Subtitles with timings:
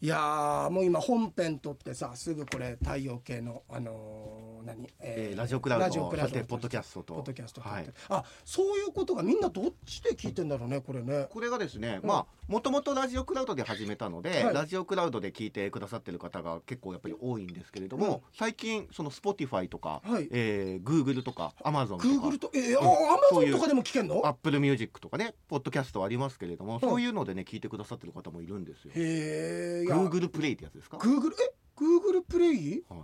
[0.00, 7.14] いやもう今本編撮ってさすぐこれ太陽系のあのー何、えーラジオクラウドラジオクラウドそしてポッドキャストと。
[7.14, 7.86] ポッドキャストはい。
[8.08, 11.26] あそういうことがみんなどっちで聞いてんだろうねこれね。
[11.30, 12.08] これがですね、うん。
[12.08, 14.54] まあもともとラジオクラウドで始めたので、はい。
[14.54, 18.20] ラジオクラウドで聞いてくださってる方が結構やっぱり多いんですけれども、うん。
[18.32, 20.28] 最近その Spotify とか、はい。
[20.30, 28.92] えー、Google とか Amazon とか Google とえー、あうんゾンとかでも聞けんの？Apple Music とかねポッドキャストありますけれども、んそういうのでね聞いてくださってる方もいるんですよ。
[28.94, 29.96] へえいや。
[29.96, 33.00] Google プレイってやつですか、Google え？Google プレイはい。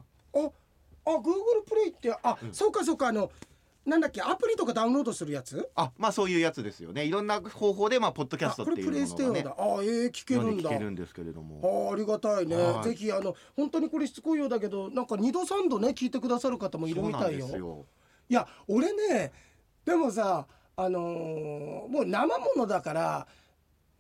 [0.46, 0.50] あ
[1.04, 2.52] あ Google プレイってあ、うん。
[2.52, 3.30] そうかそうかあの
[3.84, 5.68] なんだっけアプリとかダウンロードするやつ？
[5.74, 7.04] あまあそういうやつですよね。
[7.04, 9.50] いろんな方法でまあポッドキャストっていうもプレイステーのがねだ。
[9.58, 10.70] あえー、聞けるんだ。
[10.70, 11.88] 聞けるんですけれども。
[11.90, 12.84] あありがたいね、はい。
[12.84, 17.84] ぜひあの本当にこれしつこいようだけどなんか二度三度ね聞いてくださる方もいるみたいよ。
[18.28, 19.32] いや俺ね
[19.84, 20.46] でもさ
[20.76, 23.26] あのーもう生ものだから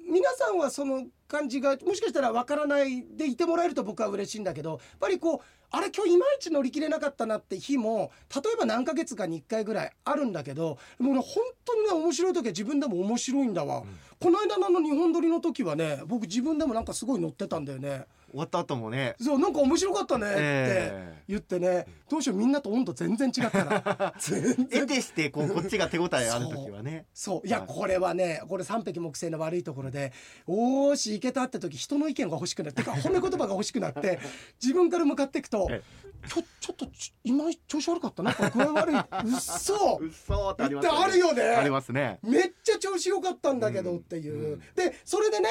[0.00, 5.40] 皆さんはその感じがもしかしたらわからないでいてもらえると僕は嬉しいんだけどやっぱりこう
[5.74, 13.82] あれ今日いまいち乗り切れなかったなって日も例えば何ヶ月かに1回ぐらいあるんだけどもうね本当にね面白い時は自分でも面白いんだわ、
[14.20, 18.04] この間のあの日本撮りの時はね僕自分でもなんかすごい乗ってたんだよね
[18.34, 19.14] 終わった後もね。
[19.20, 24.14] そうなんか面白かったねってえ言ってね、どうしようみんなと温度全然違ったら。
[24.18, 27.06] 得てしてこうこっちが手応えある時はね。
[27.14, 27.46] そう。
[27.46, 27.68] いやはい。
[27.68, 30.12] これはねこれ三匹木星の悪いところで
[30.48, 34.18] 「おーしいけた」って時人の意見が欲しくなってか褒め言葉が欲しくなって
[34.60, 35.82] 自分から向かっていくとえ
[36.28, 38.34] 「ちょちょっとち今調子悪かったな。
[38.34, 38.96] これ具合悪い。
[38.96, 41.42] うっそうっそーってありますってあるよね。
[41.42, 42.18] ありますね。
[42.22, 45.50] めっちゃ調子良かったんだけどうんっていう、うんでそれでね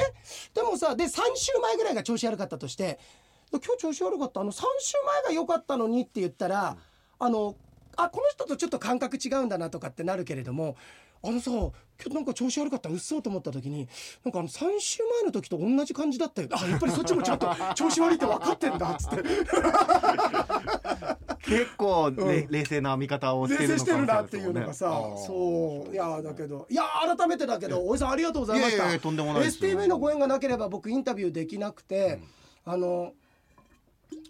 [0.53, 4.41] でもさで3週前ぐらいが調子悪かったとして今日調子悪かった？
[4.41, 6.77] あの3週前が良かったのにって言ったら、
[7.19, 7.55] あの
[7.95, 10.75] あこの人とちょっと感覚違うんだなとかってなるけれども
[11.23, 11.71] あのさ今
[12.05, 12.89] 日なんか調子悪かった？
[12.89, 13.87] うっそうと思った時に
[14.25, 16.47] なんかあの3週前の時と同じ感じだったよ。
[16.51, 19.17] あやっぱりそっちもちゃんと 調子悪いって分かってんだっつって。
[21.45, 22.51] 結構、ねうん。
[22.51, 24.85] 冷静な見方をしてるの冷静してるなっていうのがさ
[25.27, 25.93] そう。
[25.93, 26.65] いやだけど。
[26.69, 26.83] いや
[27.15, 28.75] 改めてだけど大江さんありがとうございました。
[28.75, 29.79] いやいやいやとんでもないですよ。
[29.79, 32.19] STV のご縁がなければ僕インタビューできなくて、
[32.65, 33.13] あの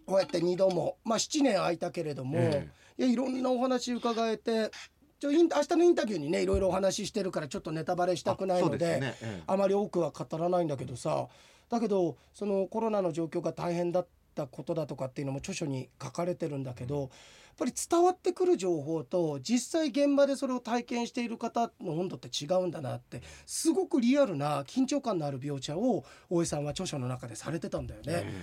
[0.05, 4.71] こうやって2度もまあ7年空いたけれども、えいやいろんなお話伺えて
[5.19, 9.15] ちょイン明日のインタビューにねいろいろお話ししてるからちょっとネタバレしたくないのであね。
[9.21, 9.43] ええ。
[9.47, 11.27] あまり多くは語らないんだけどさ
[11.69, 17.09] だけどそのコロナの状況が大変だったことだとかっていうのも著書に書かれてるんだけど、やっ
[17.55, 28.23] ぱり伝わってくる情報と実際現場でそれを体験している方の温度って違うんだなってすごくリアルな緊張感のある描写を大江さんは著書の中でされてたんだよね。
[28.25, 28.33] え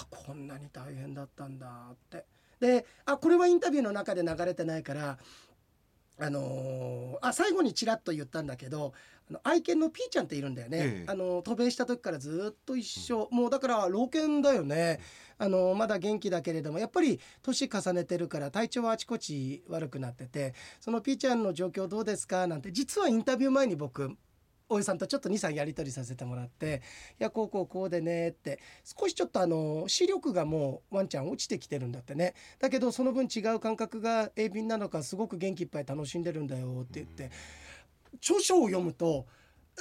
[0.00, 2.24] あこんなに大変だったんだって。
[2.60, 5.18] であこれはインタビューの中で流れてないから
[6.18, 8.94] あのーあ最後にちらっと言ったんだけど
[9.28, 11.10] あの愛犬のピーちゃんっているんだよね、ええ。
[11.10, 15.00] あの渡米した時からずっと一緒、もうだから老犬だよね。
[15.38, 24.16] あのまだ元気だけれどもやっぱり年重ねてるから体調はあちこち悪くなっててそのピーちゃんの状況どうですかなんて実はインタビュー前に僕
[24.68, 26.82] 大江さんとちょっと23やり取りさせてもらって
[27.20, 32.34] 「いやこうこうこうでね」って少しちょっとあの視力がもうワンちゃん落ちてきてるんだってね。
[32.58, 37.30] だけどその分違う感覚が鋭敏なのかすごく元気いっぱい楽しんでるんだよって言って
[38.16, 39.26] 著書を読むと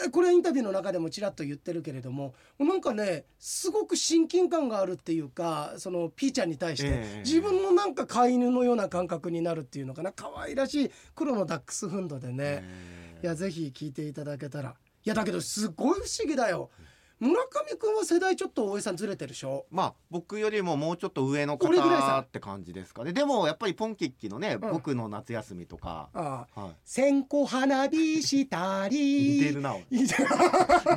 [0.03, 7.19] えこれはインタビューの中でもちらっと言ってるけれどもなんかねすごく親近感があるっていうかそのピーちゃんに対して、ええ。
[7.19, 10.11] 自分のなんか飼い犬のような感覚になるっていうのかな。
[10.11, 14.75] 可愛らしい黒のダックスフンドでね、えいやぜひ聞いていただけたら。
[15.05, 16.71] いやだけどすごい不思議だよ
[17.19, 19.65] 村上くんは世代ちょっと大江さんずれてるでしょ？
[19.71, 22.07] まあ僕よりももうちょっと上の俺ぐらいさ。
[22.17, 23.13] 方って感じですかね。
[23.13, 24.71] でもやっぱりポンキッキのね、うん。
[24.71, 26.61] 僕の夏休みとか、ああ。
[26.61, 29.37] は線香花火したり。
[29.37, 30.27] い、似てるな似てる。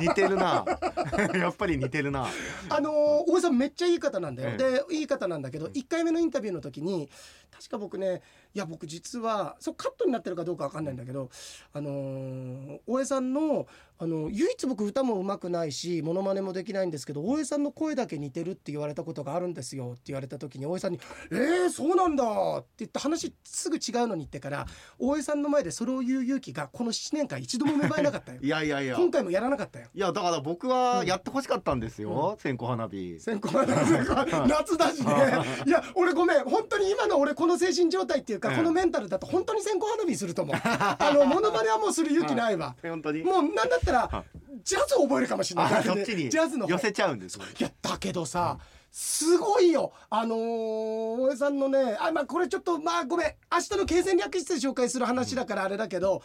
[0.01, 0.65] 似てるな。
[1.35, 2.27] やっぱり似てるな。
[2.69, 7.09] あのー大江さんめっちゃいい方なんだよ、えでいい方なんだけど1回目のインタビューの時に
[7.51, 8.21] 確か僕ね
[8.53, 11.29] いや僕実はそうカットになってるかどうかわかんないんだけど
[11.73, 13.67] あのー大江さんの
[14.01, 20.99] あの唯一僕歌も上手くないしモノマネもできないんですけど大江さんの声だけ似てるって言われたことがあるんですよって言われた時に大江さんに
[21.31, 22.23] 「えー、そうなんだ」
[22.59, 24.65] って言って話すぐ違うのに言ってから
[24.97, 28.39] 大江さんの前でそれを言う勇気がこの7年間一度も芽生えなかったよ。
[28.41, 28.95] いやいやいや。
[28.95, 29.87] 今回もやらなかったよ。
[29.93, 33.19] いやだから僕はやってほしかったんですよ、線香花火。
[33.19, 34.47] 線香花火。
[34.47, 35.13] 夏だしね。
[35.67, 36.43] いや俺ごめん。
[36.45, 38.55] 本当に今の俺この精神状態っていうか、うん。
[38.57, 40.55] このメンタルだと本当に線香花火すると思う。
[40.63, 42.75] あのモノマネはもうする勇気ないわ。
[42.81, 43.23] 本当に？
[43.23, 44.23] もうなんだったらは
[44.63, 45.73] ジャズ覚えるかもしれない。
[45.73, 46.29] あそっちに？
[46.29, 46.71] ジャズの方。
[46.71, 48.57] 寄せちゃうんですいやだけどさ、
[48.91, 49.93] すごいよ。
[50.09, 53.27] あのー大江さんのねあまあこれちょっとまあごめん。
[53.51, 56.21] 明日の経戦略室で紹介する話だからあれだけど、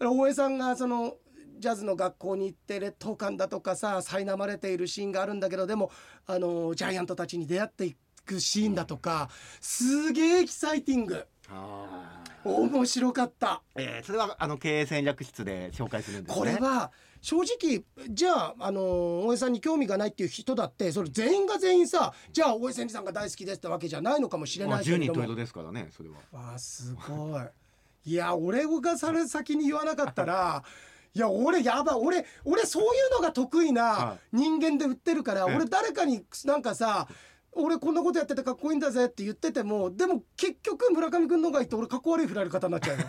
[0.00, 1.16] 大江さんがその
[1.58, 5.90] ジャズの学校に行って劣等感だとかさ苛まれているシーンがあるんだけどでも
[6.26, 7.96] あのジャイアントたちに出会ってい
[8.26, 9.30] くシーンだとか
[9.60, 11.16] すげえエキサイティング。
[11.16, 11.24] あ
[12.44, 13.62] 面白かった。
[13.74, 16.38] えーそれはあの経営戦略室で紹介するんですね。
[16.38, 25.20] これは正直じゃあ、あの大江さんに興味がないっていう人だってそれ全員が全員さじゃあ大江千里さんが大好きですってわけじゃないのかもしれまあないけ10れども。
[25.22, 26.16] 人十色ですからねそれは。
[26.32, 27.42] わあすごい。
[28.10, 30.62] いや俺がそれ先に言わなかったら
[31.14, 31.96] いや俺やばい。
[31.96, 35.56] 俺俺そういうのが得意なは人間で売ってるから、ええ。
[35.56, 37.08] 俺誰かになんかさ
[37.56, 43.04] 俺こんなことやっててかっこいいんだぜって言っててもでも結局村上君の方がいいと俺かっこ悪い振られ方になっちゃうよ、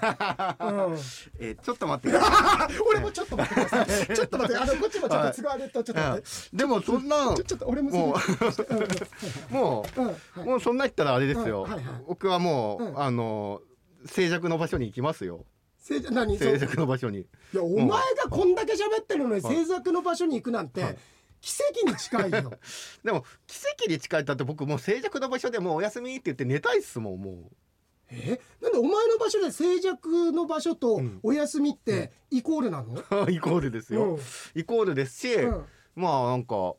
[0.89, 0.97] う ん
[1.39, 2.17] えーちょっと待って
[2.89, 4.07] 俺もちょっと待ってください。
[4.15, 6.27] ちょっと待って、あのこっちもちょっと都合でとちょっと待って。
[6.55, 8.15] いでもそんなちょっと俺もも
[9.51, 9.53] う。
[9.53, 10.45] もうんうんうはい。
[10.45, 12.03] もうそんな言ったらあれですよ、うんはいはい。
[12.07, 12.99] 僕はもう、うん。
[12.99, 13.61] あの
[14.05, 15.45] 静寂の場所に行きますよ。
[15.79, 17.25] 静寂の場所に。
[17.53, 20.97] やお前がこんだけ喋ってるのにはい制作の場所に行くなんてはい
[21.47, 22.51] 奇跡に近いよ。
[23.05, 27.49] でも奇跡に近いだって僕もう静寂の場所でもうお休みって言って寝たいっすもんも
[28.09, 31.19] え、なんでお前の場所で静寂の場所とうん。
[31.23, 32.95] お休みってイコールなの？
[32.95, 34.19] う イコールですよ、
[34.55, 35.65] イコールですし、うん。
[35.95, 36.75] まあなんか、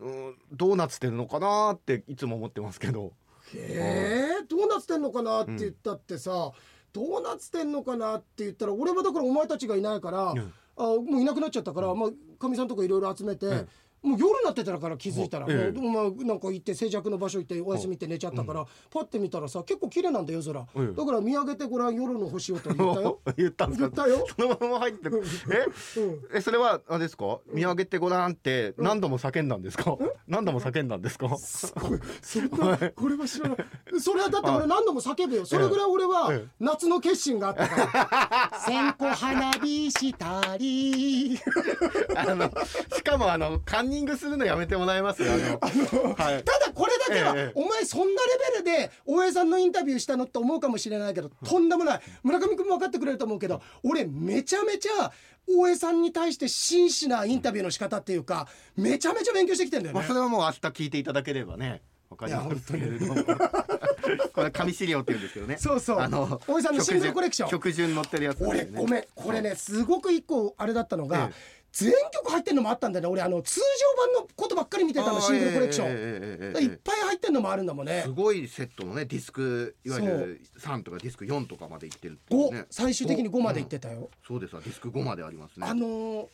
[0.00, 3.12] うん、ドーナツってるのかなっていつも思ってますけど。
[3.54, 6.52] へえ、ドーナツてんのかなって言ったってさ、
[6.92, 10.52] ドーナツてんのかなって言ったら俺はだからお前たちがいないから、うん。
[10.78, 13.66] あもういなくなっちゃったから、まあかみさんとかいろいろ集めて。
[14.04, 15.78] うんもう夜になってたから気づいたら、ええ。
[15.80, 20.52] もうお前なんか行って静寂の場所行ってお休みって寝ちゃったから、パッて見たらさ結構綺麗なんだよ夜。
[20.52, 20.94] 空、うん。
[20.94, 23.20] だから見上げてごらん夜の星をと言ったよ。
[23.36, 24.06] 言ったんですか？
[24.06, 25.24] よ、そのまま入ってうん。
[25.24, 27.40] えうん、えそれはあれですか？
[27.52, 29.96] 見上げてごらんって何度も叫んだんですか、
[30.28, 31.36] 何度も叫んだんですか？
[31.38, 32.00] すごい。
[32.22, 33.58] そんなこれは知らない。
[34.00, 35.46] それはだって俺何度も叫ぶよ。
[35.46, 36.48] それぐらい俺はええ。
[36.60, 38.60] 夏の決心があったから。
[38.66, 41.38] 線香花火したり。
[42.16, 42.50] あの
[42.94, 46.14] しかもあのカンニングするのやめてもらえますあの。
[46.14, 46.44] はい。
[46.44, 47.52] ただこれだけは、ええ。
[47.54, 52.00] お前そんなレベルで大江さんのインタビューしたのって思うかもしれないけどとんでもない。
[52.22, 55.12] 村上君も分かってくれると思うけど俺めちゃめちゃ
[55.48, 60.00] 大江さんに対して真摯なインタビューの仕方っていうかめちゃめちゃ勉強してきてんだよね。
[60.00, 60.14] まあそ。
[60.14, 63.14] れはもう明日聞いていただければねわかりますけれども。
[64.32, 65.56] これ紙資料って言うんですけどね。
[65.58, 65.98] そうそう。
[65.98, 67.50] あの大江さんのシングルコレクション。
[67.50, 68.46] 曲順載ってるやつね。
[68.48, 69.04] 俺ごめん。
[69.14, 71.34] これねすごく一個あれだったのが、え
[71.76, 73.06] 全曲入ってるのもあったんだね。
[73.06, 78.00] 俺あの通常版のことばっかり見てたのシングルコレクション、いっぱい入ってるのもあるんだもんね。
[78.02, 85.66] すごいセットのねディスクいわゆる3とかディスク4とかまでいってるって、ね、最終的に5までいってたよ、うん、そうですわディスク5までありますね。
[85.68, 86.26] あのー、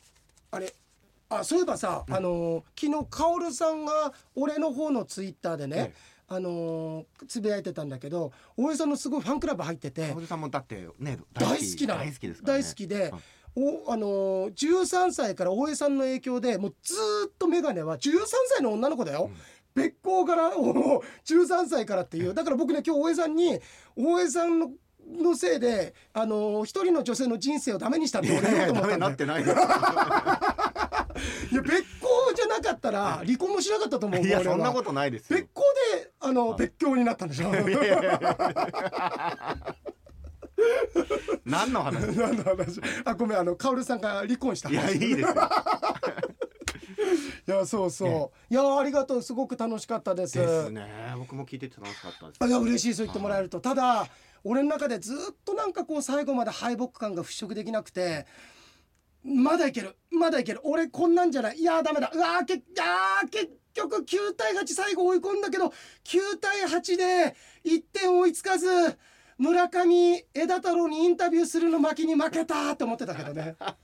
[0.52, 0.72] あれ
[1.28, 5.92] あそういえばさ、うん、あのー、昨日薫さんが俺の方のツイッターでね、
[6.28, 10.14] あのー、つぶやいてたんだけど大江さんのすごいファンクラブ入ってて。
[11.34, 13.18] 大好きだ大好きです、ね、大好きで、うん。
[13.54, 18.18] おあのー13歳から大江さんの影響でもうずーっと眼鏡は13
[18.48, 19.30] 歳の女の子だよ、
[19.74, 22.32] 別行から お13歳からっていう。
[22.34, 23.60] だから僕ね今日大江さんに
[23.96, 24.70] 大江さんの
[25.04, 29.46] のせいであのー一人の女性の人生をダメにしたって俺言おうとなってない い
[31.54, 35.38] や別行じゃなかったら離婚もしなかったと思ういやそんなことないですよ。
[35.38, 35.62] 別行
[35.98, 37.52] であの別居になったんでしょ
[41.44, 42.00] 何の話？
[42.16, 42.80] 何の話？
[43.04, 45.28] あごめんあのカオルさんが離婚したいやいいですよ。
[47.46, 50.38] いやそうそう、いやありがとうすごく楽しかったです。
[50.38, 51.14] ですね。
[51.18, 52.48] 僕も聞いてて楽しかったです。
[52.48, 53.60] いや嬉しいそう言ってもらえると。
[53.60, 54.06] ただ
[54.44, 58.26] 俺の中でずっとなんかこう最後まで敗北感が払拭できなくて
[59.24, 60.60] まだいけるまだいける。
[60.62, 61.58] 俺こんなんじゃない。
[61.58, 62.10] いやダメだ。
[62.14, 65.66] うわーけあー結局9対8最後追い込んだけど
[66.04, 68.66] 9対8で1点追いつかず
[69.38, 73.56] 村上枝太郎にインタビューするの巻に負けたって思ってたけどね。
[73.60, 73.76] だ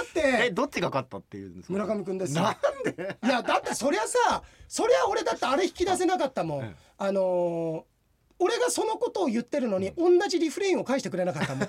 [0.00, 1.72] っえてどっちが勝ったっていうんですか？
[1.74, 2.42] 村上くんですよ。
[2.42, 2.56] なん
[2.96, 3.16] で？
[3.24, 6.76] いやだってそりゃさそりゃ俺だってあれ引き出せなかったもん、ええ。
[6.98, 7.91] あのー
[8.42, 11.68] 俺がそのことを言ってるのに同じリフレインを返してくれなかったもん。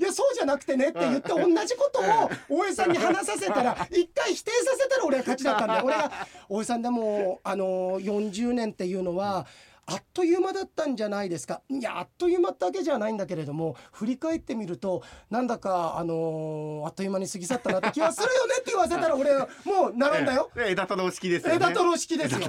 [0.00, 5.82] いやそうじゃなくてねって言って同じことを大江さんに話させたら一回否定させたら俺は勝ちだったんだよ。
[5.84, 6.10] 俺が
[6.48, 9.46] 大江さんでもあのー40年っていうのは
[9.88, 11.62] あっという間だったんじゃないですか。
[11.68, 20.50] いやあっという間だけじゃないんだけれども振り返ってみるとなんだかあのーあっという間に過ぎ去ったなって気はするよねって言わせたら俺はもう並んだよ。
[20.56, 20.70] ええ。
[20.72, 21.56] 枝太郎式ですよね。
[21.56, 22.40] 枝太郎式ですよ。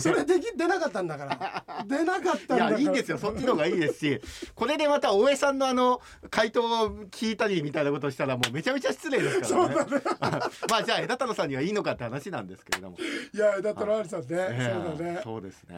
[0.00, 1.84] それでき出なかったんだから。
[1.86, 2.70] 出なかったんいだから。
[2.72, 3.18] やいいんですよ。
[3.18, 4.20] そっちの方がいいですし
[4.54, 9.74] これでまた大江さんのあの回答を聞いたりみたいなことしたらもうめちゃめちゃ失礼ですからね。
[10.70, 12.96] まあじゃあ枝太郎さんにはいいのかって話なんですけれども、
[13.32, 14.94] いや枝太郎兄さんね、ええ。
[14.94, 15.20] そうだね。
[15.24, 15.76] そうですね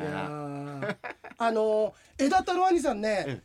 [1.38, 3.42] あの枝太郎兄さんね、え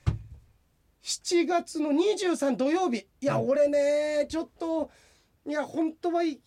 [1.03, 3.07] 7月の23土曜日。
[3.19, 3.49] いや、うん。
[3.49, 4.89] 俺ねちょっと
[5.47, 6.39] いや本当はいい。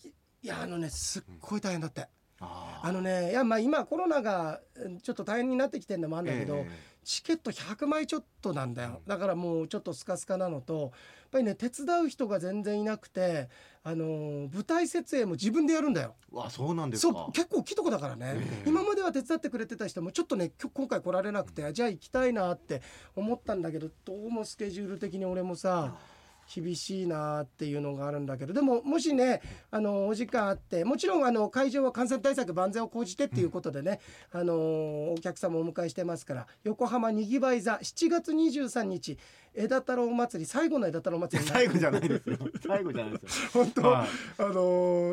[0.43, 2.07] やあのねすっごい大変だって、
[2.39, 6.69] ああのねいやまあ今コロナがうんちょっと大変になってきてるのもあるんだけど、え
[7.03, 9.01] チケット100枚ちょっとなんだよ。
[9.07, 10.91] だからもうちょっとスカスカなのとやっ
[11.31, 13.49] ぱりね手伝う人が全然いなくて
[13.87, 16.15] あのー舞台設営も自分でやるんだよ。
[16.33, 18.69] えわそうなんですそかう結構大きいとこだからね、ええ。
[18.69, 22.81] 今までは手伝ってくれてた人もちょっとね今回来られなくて、じゃあ行きたいなって
[23.15, 25.95] 思ったんだけどどうもスケジュール的に俺もさ
[26.53, 34.01] 厳しいなっていうのがあるんだけどでももしねあのお時間あってもちろんあの会場は感染対策万全を講じてっていうことでね、
[34.33, 39.19] あのお客様をお迎えしてますから横浜にぎわい座7月23日
[39.55, 42.39] 枝太郎祭り最後の枝太郎祭り最後じゃないですよ。
[42.67, 43.51] 最後じゃないですよ。
[43.53, 44.09] 本当、はい。
[44.39, 44.53] あの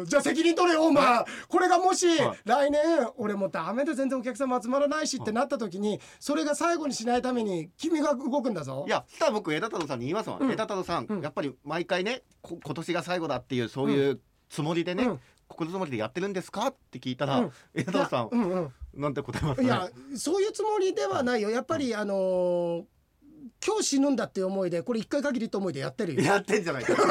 [0.04, 2.38] ーじゃあ責任取れよお前これがもし、はい。
[2.44, 2.82] 来年
[3.18, 8.86] 俺もうダメで全然お客様集まらないしってなった時にそれが最後にしないために君が動くんだぞ。
[8.88, 10.52] いやそしたら僕枝太郎さんに言いますもん、うん。
[10.52, 11.22] 枝太郎さん、うん。
[11.22, 14.20] やっぱり毎回ねこ今年が最後だっていうそういう
[14.50, 15.20] つもりでね、うん。
[15.48, 16.68] 心づもりでやってるんですか？
[16.68, 17.52] って聞いたら、うん。
[17.74, 18.74] 枝太郎さん、うんうん。
[18.96, 19.68] なんて答えますかね？
[19.68, 21.50] いやそういうつもりではないよ。
[21.50, 22.84] やっぱりあのー
[23.66, 26.22] 今日死ぬんだって思いでこれ一回限りって思いでやってるよ。
[26.22, 26.96] やってんじゃないか。
[26.96, 27.06] だ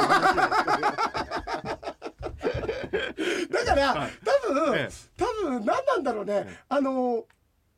[3.64, 4.11] から、はい。
[4.25, 4.90] 多分、ええ。
[5.16, 7.23] 多分何なんだろうね、えあのー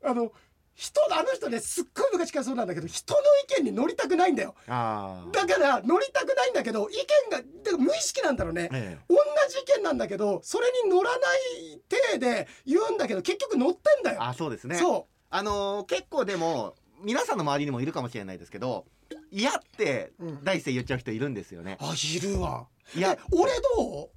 [0.05, 0.31] あの
[0.75, 3.19] 人あの人ねすっごい昔からそうなんだけど人の
[3.57, 4.55] 意見に乗りたくないんだよ。
[4.67, 8.69] だから乗りたくないんだけど意見が無意識なんだろうね。
[8.73, 9.15] え同
[9.49, 11.17] じ意見なんだけどそれに乗らな
[11.61, 14.75] い体で言うんだけど結局乗ってんだえよ、あそうですね。
[14.77, 18.85] そあのー結構でも皆さんの周りにもいるかもしれないですけど
[19.31, 20.43] 嫌ってうん。
[20.43, 21.77] 第一声言っちゃう人いるんですよね。
[21.81, 22.67] う、あいるわ。
[22.95, 23.11] いや。
[23.11, 24.09] え俺どう？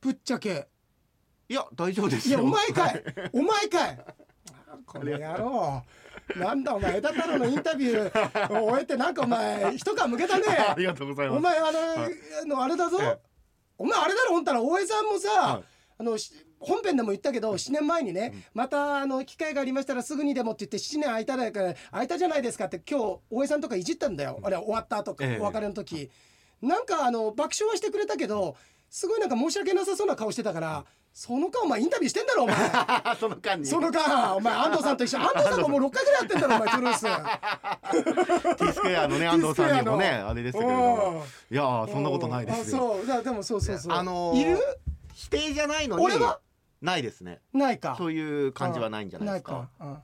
[0.00, 0.68] ぶっちゃけ。
[1.48, 2.40] いや大丈夫ですよ。
[2.40, 3.04] いやお前かい。
[3.32, 4.04] お前かい。
[4.86, 5.82] この野郎。
[6.36, 8.60] なんだお前枝太郎のインタビュー。
[8.60, 10.44] を終えてなんかお前一皮むけたね。
[10.48, 11.38] ありがとうございます。
[11.38, 12.12] お前あの,、はい。
[12.42, 13.18] あのあれだぞ、ええ。
[13.78, 14.62] お前あれだろほんたら。
[14.62, 15.64] 大江さんもさ、はい。
[15.98, 16.32] あのし
[16.62, 25.38] 本編でも言ったけど7年前にね、またあの機会がありましたらすぐにでもって言って7年空いただから空いたじゃないですかって今日大江さんとかいじったんだよ、あれ終わった後か、ええ。
[25.40, 26.10] お別れの時。
[26.62, 28.54] なんかあの爆笑はしてくれたけど
[28.88, 32.56] すごいなんか申し訳なさそうな顔してたからその間お前インタビューしてんだろお前。
[33.20, 33.66] その間に。
[33.66, 35.20] その間お前 安藤さんと一緒。
[35.20, 38.56] 安藤さんももう6回ぐらいやってんだろお前トゥルース。
[38.56, 41.24] T スクエアのね安藤さんにもねあれでしたけれども。
[41.50, 42.94] いやーそんなことないですよ。
[42.94, 43.06] あそう。
[43.06, 44.58] だでもそうそうそう、あのーいる？
[45.14, 46.04] 否定じゃないのに。
[46.04, 46.40] 俺は？
[46.82, 47.40] ないですね。
[47.54, 47.94] ないか。
[47.96, 49.52] そういう感じはないんじゃないですか。
[49.52, 49.98] ないか、うん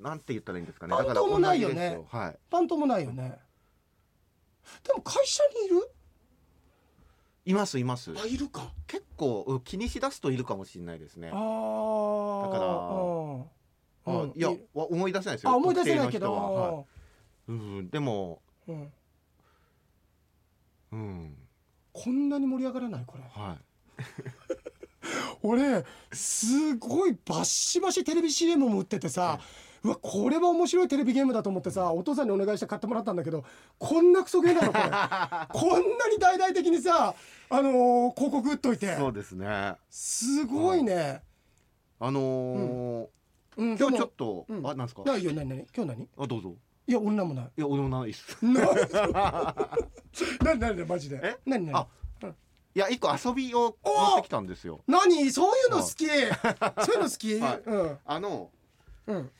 [0.00, 0.92] なんて言ったらいいんですかね。
[0.92, 2.00] パンだからともないよね。
[2.08, 2.38] はい。
[2.48, 3.36] パンともないよね。
[4.86, 5.90] でも会社にいる？
[7.46, 8.12] いますいます。
[8.16, 8.72] あいるか。
[8.86, 11.30] 結構うん気にしだすといるかもしれないですね。
[11.32, 11.36] ああ
[12.52, 12.64] だか
[14.06, 14.32] らうん。
[14.36, 15.50] いや思い出せないですよ。
[15.50, 16.84] あ思い出せないけ特定の人はい。
[17.48, 17.52] う
[17.82, 17.90] ん。
[17.90, 18.92] でもうん。
[20.92, 21.36] うん。
[21.92, 23.04] こんなに盛り上がらない？
[23.04, 23.24] これ。
[23.24, 23.58] はい
[25.42, 29.38] 俺すごいバッシバシテレビ CM も売っててさ
[29.84, 33.44] うわこれは面白いテレビゲームだと思ってさお父さんにお願いして買ってもらったんだけど
[33.78, 34.84] こんなクソゲーなのこれ。
[35.70, 37.14] こんなに大々的にさ
[37.50, 38.96] あのー広告打っといて。
[38.96, 39.46] そうですね。
[39.46, 41.22] あすごいね、
[42.00, 43.06] のー
[43.56, 44.66] うん、今日ちょっととうん。
[44.66, 45.02] あなんですか？
[45.04, 46.08] ないよ何何今日何？
[46.18, 46.54] あどうぞ。
[46.88, 47.44] いや女もない。
[47.56, 48.36] いや俺もないっす。
[48.42, 48.54] 何
[50.58, 51.20] 何何マジで？
[51.22, 51.36] え？
[51.46, 51.86] 何何あ
[52.78, 54.84] いや一個遊びをお持ってきたんですよ。
[54.86, 55.32] 何？
[55.32, 56.06] そういうの好き？
[56.06, 57.62] そういうの好き、 はい。
[57.66, 57.98] うん。
[58.04, 58.50] あの
[59.08, 59.30] うん。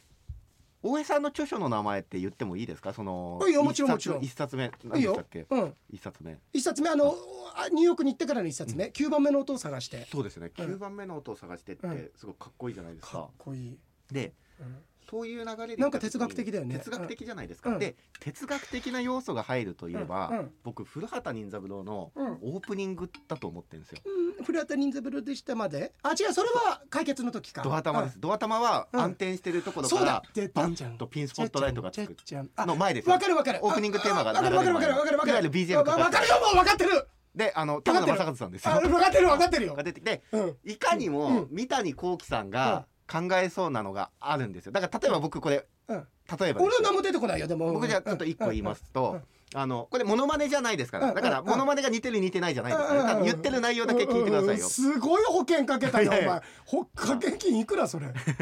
[0.83, 2.93] 大江さんの著書の名前って言ってもいいですか？
[2.93, 4.25] そのいいよもちろんもちろん。
[4.25, 4.73] 一冊目。
[4.83, 5.47] 何でしたっけ？
[5.49, 5.75] うん。
[5.89, 6.37] 一冊目。
[6.53, 7.15] 一冊目あの
[7.55, 10.09] あニューヨークに行ってからの一冊目、九番目の音を探して。
[10.11, 10.51] そうですね。
[10.59, 10.65] うん。
[10.65, 12.11] 9番目の音を探してってうん。
[12.17, 13.21] すごくかっこいいじゃないですか。
[13.21, 13.79] っかこいい、
[14.11, 16.77] でうんそういう流れでなんか哲学的だよね。
[16.77, 17.79] 哲学的じゃないですか、うん。
[17.79, 20.51] で哲学的な要素が入るといえば、うんうん。
[20.65, 22.39] 僕古畑任三郎のうん。
[22.43, 24.01] オープニングだと思ってるんですよ、
[24.39, 25.93] うん、古畑任三郎でしたまで？
[26.03, 27.63] あ違うそれは解決の時か。
[27.63, 29.01] ドア玉です、ドア玉はうん。
[29.01, 30.07] 暗転してるところそうだ。
[30.07, 32.17] から出バンたじゃんとピンスポットライトがつく。
[32.59, 33.13] の前ですよ。
[33.13, 33.61] わかるわかる。
[33.63, 35.19] オープニングテーマがあわかるわかるわかるわかる。
[35.19, 35.97] わかる BGM わか。
[35.97, 37.09] かかるよもうわかってる。
[37.35, 38.73] であの田正和さんですよ。
[38.73, 39.75] あわかってるわかってるよ。
[39.75, 40.57] が出てきてうん。
[40.65, 44.73] いかにうもん三谷幸喜さんが考えそうなのがあるんですよ。
[44.73, 46.07] だから例えば僕これうん。
[46.39, 47.73] 例えば俺の名も出てこないよでも。
[47.73, 48.93] 僕じゃあちょっと一個言いますうん。
[48.93, 49.21] と
[49.55, 51.07] あのこれモノマネじゃないですかうん。
[51.09, 51.47] らだからうん。
[51.47, 53.07] モノマネが似てる似てないじゃないですかうん。
[53.07, 54.65] ら言ってる内容だけ聞いてくださいよ。
[54.65, 54.71] うん。
[54.71, 56.27] すごい保険かけたよお前。
[56.67, 58.07] ほ保険金いくらそれ？
[58.07, 58.37] うんちょ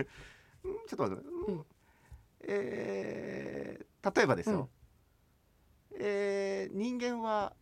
[0.94, 1.22] っと待って。
[1.48, 1.64] うん。
[2.48, 4.68] えー例えばですよ。
[5.98, 7.52] えー人間は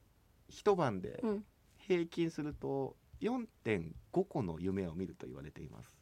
[0.49, 1.45] 一晩でうん。
[1.79, 3.93] 平均すると4.5
[4.29, 5.94] 個の夢を見ると言われています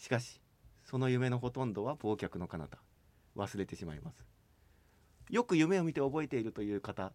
[0.00, 0.40] しかし
[0.82, 2.78] その夢のほとんどは忘却の彼方。
[3.36, 4.24] 忘れてしまいます。
[5.28, 7.12] よく夢を見て覚えているという方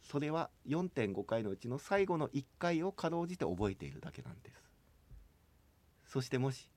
[0.00, 4.56] それは4.5回のうちの最後の1回をかろうじて覚えているだけなんです。
[6.06, 6.70] そしてもし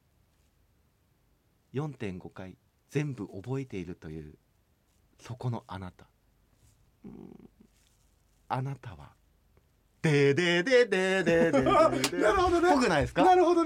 [1.74, 2.58] 4.5回
[2.90, 4.36] 全部覚えているという
[5.20, 6.06] そこのあなた。
[8.50, 9.14] あなたは
[10.02, 13.64] でででででででなるほどねぽくないですかなるほど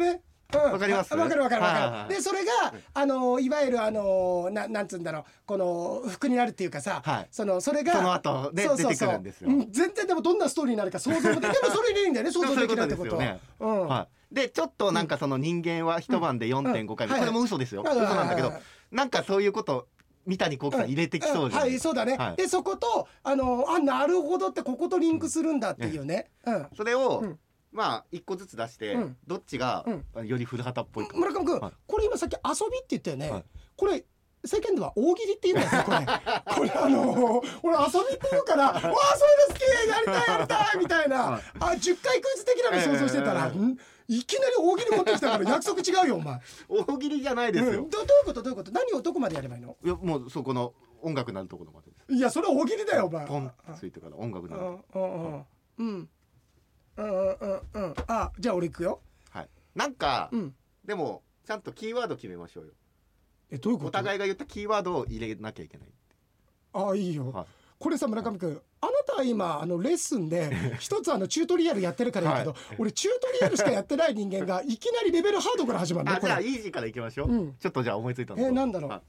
[0.54, 0.60] ね。
[0.64, 0.72] うん。
[0.72, 1.14] わかります？
[1.14, 1.80] あわかるわかるわかる。
[1.80, 2.10] はいはいはい。
[2.10, 2.52] でそれが
[2.94, 5.24] あのいわゆるあのななんつうんだろう。
[5.46, 7.28] この服になるっていうかさ、はい。
[7.32, 8.94] そのそれがその後ねそうそうそう。
[8.94, 9.50] 出てくるんですよ。
[9.50, 9.72] うん。
[9.72, 12.32] 全然でもどんなストーリーになるか想像もででもそれでいいんだよね。
[12.32, 13.12] 想像できないってこと。
[13.12, 13.66] そういうこと。
[13.66, 13.88] うん。
[13.88, 17.14] はい、でちょっとなんかその人間は一晩で4.5回、うん。
[17.14, 17.20] はい。
[17.22, 18.60] これも嘘ですよ、嘘なんだけどは
[18.92, 19.88] なんかそういうこと
[20.26, 20.88] 三谷幸喜さん。
[20.88, 21.76] 入れてきそうじゃはない？
[21.76, 21.80] い。
[21.80, 22.18] そうだね。
[22.18, 22.36] はい。
[22.36, 26.30] でそことあのあなるほどってこことリンクするんだっていうね。
[26.46, 26.68] うん。
[26.76, 27.40] それを、うん
[27.72, 29.18] まあ一個ずつ出して、うん。
[29.28, 29.86] どっちが
[30.16, 30.28] うん。
[30.28, 31.74] より古畑っぽいか、村上君、はい。
[31.88, 33.44] これ今さっき遊びって言ったよね、はい。
[33.76, 34.04] これ
[34.46, 35.98] 世間では大喜利って言うんですよこれ。
[35.98, 38.94] これあの俺遊びって言うから「わあそういう
[39.50, 41.42] の好きやりたいやりたい」みたいな、はい。
[41.60, 43.78] あ10回クイズ的なの想像してたら、ええん？
[44.08, 47.84] いきなり大喜利持ってきたから約束違うよお前、大喜利じゃないですよ。
[47.84, 48.42] うん、どどういうこと？
[48.42, 48.72] どういうこと？
[48.72, 49.76] 何をどこまでやればいいの？
[49.84, 52.14] いやもうそこの音楽なるところまでです。
[52.14, 53.28] いやそれは大喜利だよお前。
[53.28, 54.64] ポンついてから音楽なる
[54.96, 55.46] うんうん。
[55.80, 56.10] うん
[56.98, 57.14] うんうん
[57.74, 57.94] うんうん。
[58.08, 59.00] あじゃあ俺行くよ。
[59.32, 59.50] はい。
[59.76, 60.54] なんか、うん。
[60.86, 62.72] でもちゃんとキーワード決めましょうよ。
[63.52, 63.90] えどういうこと？
[63.90, 65.88] お互いが言ったキーワードを入れなきゃいけない
[66.74, 67.46] あいいよ、はい。
[67.80, 72.60] これさ村上君あなたは今あのレッスンで 一つあのチュートリアルやってるからいいけど、はい。
[72.78, 76.50] 俺チュートリアルしかやってない人間がいきなりレベルハードから始まるのあじゃあこれ。
[76.50, 77.54] イージーからいきましょう、うん。
[77.56, 78.92] ちょっとじゃあ思いついたのえーなんだろう？
[78.92, 79.02] はい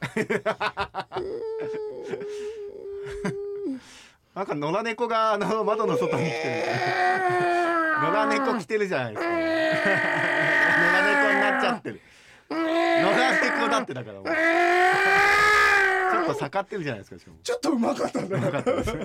[4.34, 6.72] なんか野良猫があの窓の外に来てる
[8.00, 9.30] 野良猫来てるじゃないですか。
[9.30, 12.00] 野良猫になっちゃってる。
[12.48, 13.12] 野良
[13.58, 14.24] 猫だってだからもう。
[14.24, 17.36] ちょっと盛ってるじゃないですかしかも。
[17.42, 18.28] ちょっとうまかったね。
[18.28, 18.96] よかったです。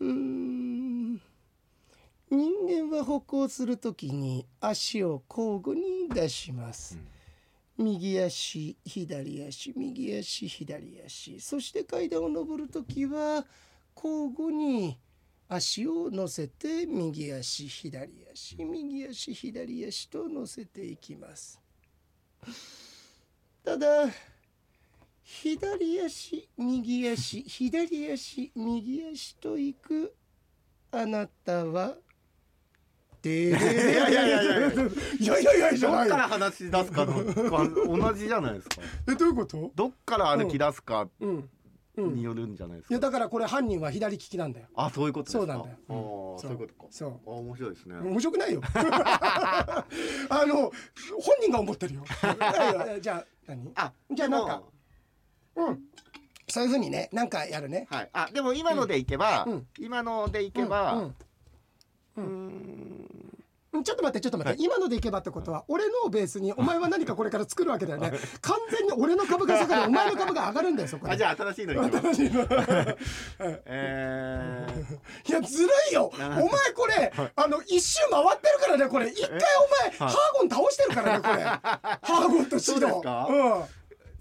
[0.00, 1.20] うん。
[2.30, 6.98] 人間は歩行するときに足を交互に出します、
[7.78, 11.40] 右足左足右足左足。
[11.40, 13.46] そして階段を上るときは
[13.96, 14.98] 交互に
[15.48, 21.60] 足を乗せて右足左足右足左足と乗せていきます。
[23.64, 24.08] ただ
[25.22, 30.14] 左足右足左足右足と行く
[30.90, 31.96] あなたは
[33.22, 34.72] でいやいやいやいや。
[34.72, 38.76] いやいやいやじゃどっから話し出すかの同じじゃないですか。
[39.08, 39.70] えどういうこと？
[39.74, 41.48] どっから歩き出すかうん。
[41.96, 42.06] うん。
[42.08, 44.66] いによるんじゃないですか、やだからこれ犯人は左利きなんだよ。
[44.74, 45.38] あそういうことですか。
[45.40, 45.76] そうなんだよ。
[45.88, 46.86] あそういうことか。
[46.90, 47.10] そう。
[47.26, 48.60] あ面白いですね、面白くないよ。
[48.74, 49.84] あ
[50.46, 50.72] の本
[51.42, 52.04] 人が思ってるよ。
[52.04, 52.06] い
[52.40, 53.70] やいやじゃあ何？
[53.76, 54.62] あじゃあなんか。
[55.54, 55.80] でもうん。
[56.48, 57.86] そういうふうにねなんかやるね。
[57.90, 58.10] はい。
[58.12, 59.66] あでも今のでいけば、うん。
[59.78, 61.14] 今のでいけば、うんうーん
[62.16, 63.08] うん。
[63.84, 68.12] ちょっと待ってちょっと待って、今のでいけばってことは俺のをベースにお前は何かこれから作るわけだよね。
[68.42, 69.82] 完全に俺の株が下がる。
[69.88, 71.12] お前の株が上がるんだよそこで。
[71.12, 72.46] あじゃあ新しいのい新しいの。
[73.64, 76.12] えー、いやずるいよ。
[76.14, 76.38] お前
[76.74, 79.08] これあの一周回ってるからねこれ。
[79.08, 81.42] 一回お前ハーゴン倒してるからねこれ。
[81.64, 82.88] ハーゴンとシド。
[83.02, 83.64] そうん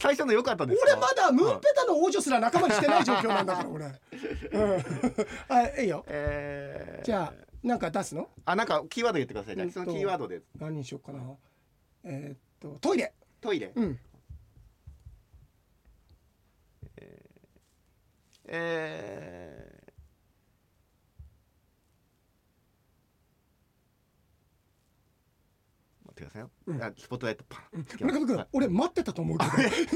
[0.01, 0.93] 最初の良かったですか？
[0.93, 3.85] 俺まだムーンペタの王女すら仲間にしてない状況なんだから俺。
[3.85, 4.83] うん。
[5.49, 6.05] あいいよ。
[6.07, 8.29] えー、じゃあなんか出すの？
[8.45, 9.55] あなんかキーワード言ってください。
[9.55, 10.41] じゃあうんとそのキーワードで。
[10.59, 11.21] 何にしようかな。
[12.03, 13.13] えーっとトイレ。
[13.39, 13.99] トイレ、うん。
[18.53, 19.70] えー、待
[26.25, 26.83] ってくださいよ、うん。
[26.83, 28.47] あスポットライトパン、村上君、はい。
[28.53, 29.51] 俺待ってたと思うけど。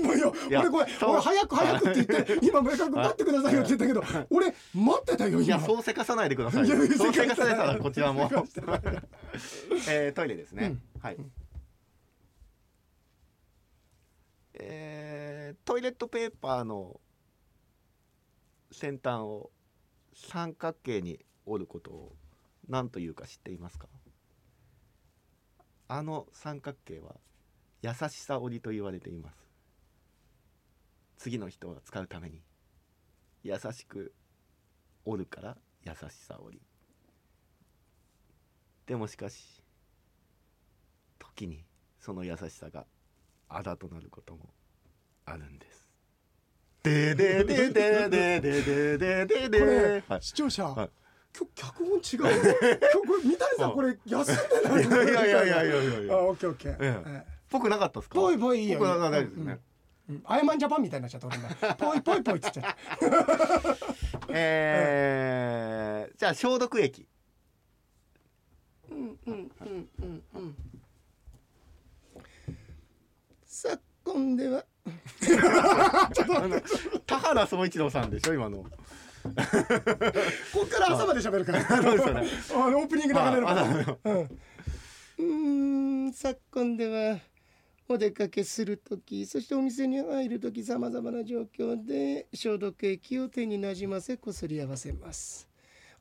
[0.07, 5.65] もういやいや俺これ俺早く早くって言って今村上君待ってくださいよって言ったけど俺待ってたよいや今。
[5.65, 8.29] そうせかさないでくださいいやよそうせかさらこちらも
[9.89, 11.01] えー、トイレですね、うん。
[11.01, 11.17] はい、
[14.53, 16.99] えー、トイレットペーパーの
[18.71, 19.51] 先端を
[20.13, 22.15] 三角形に折ることを
[22.67, 23.87] 何というか知っていますか？
[25.87, 27.15] あの三角形は
[27.81, 29.37] 優しさ折りと言われています。
[31.17, 32.41] 次の人が使うために
[33.43, 34.13] 優しく
[35.05, 36.61] 折るから優しさ折り
[38.85, 39.63] でもしかし
[41.19, 41.63] 時に
[41.99, 42.85] その優しさが
[43.49, 44.49] あだとなることも
[45.25, 45.87] あるんです。
[46.83, 50.89] でででででででででこれはい視聴者、はい
[51.37, 51.99] 今日脚本違う
[52.79, 53.73] 今日これ三谷さん。
[53.73, 54.41] これ休んで
[54.87, 56.13] ないいやいやいやいやいやいや。
[56.13, 57.03] あオッケーオッケー、ええ。
[57.05, 57.31] ええ。
[57.49, 58.15] ぽくなかったですか？
[58.15, 58.79] ぽいぽいいいよ。
[58.79, 59.59] ぽくなですね、
[60.09, 61.49] うんアイマンジャパンみたいになっちゃった俺今。
[61.75, 62.77] ぽいぽいぽいっつっちゃった。
[64.29, 67.07] えーじゃあ消毒液。
[68.91, 70.55] うんうんうんうんうん。
[73.47, 74.63] 昨今では。
[77.07, 78.63] 田原総一郎さんでしょ今の
[80.53, 81.61] こっから朝まで喋るから。
[81.81, 82.27] そうですよね。
[82.53, 84.29] あのオープニング流れるから。
[85.17, 86.13] うん。
[86.13, 87.19] 昨今では
[87.87, 95.47] お出かけする時そしてお店に入る時さまざまな状況で消毒液を手になじませこすり合わせます。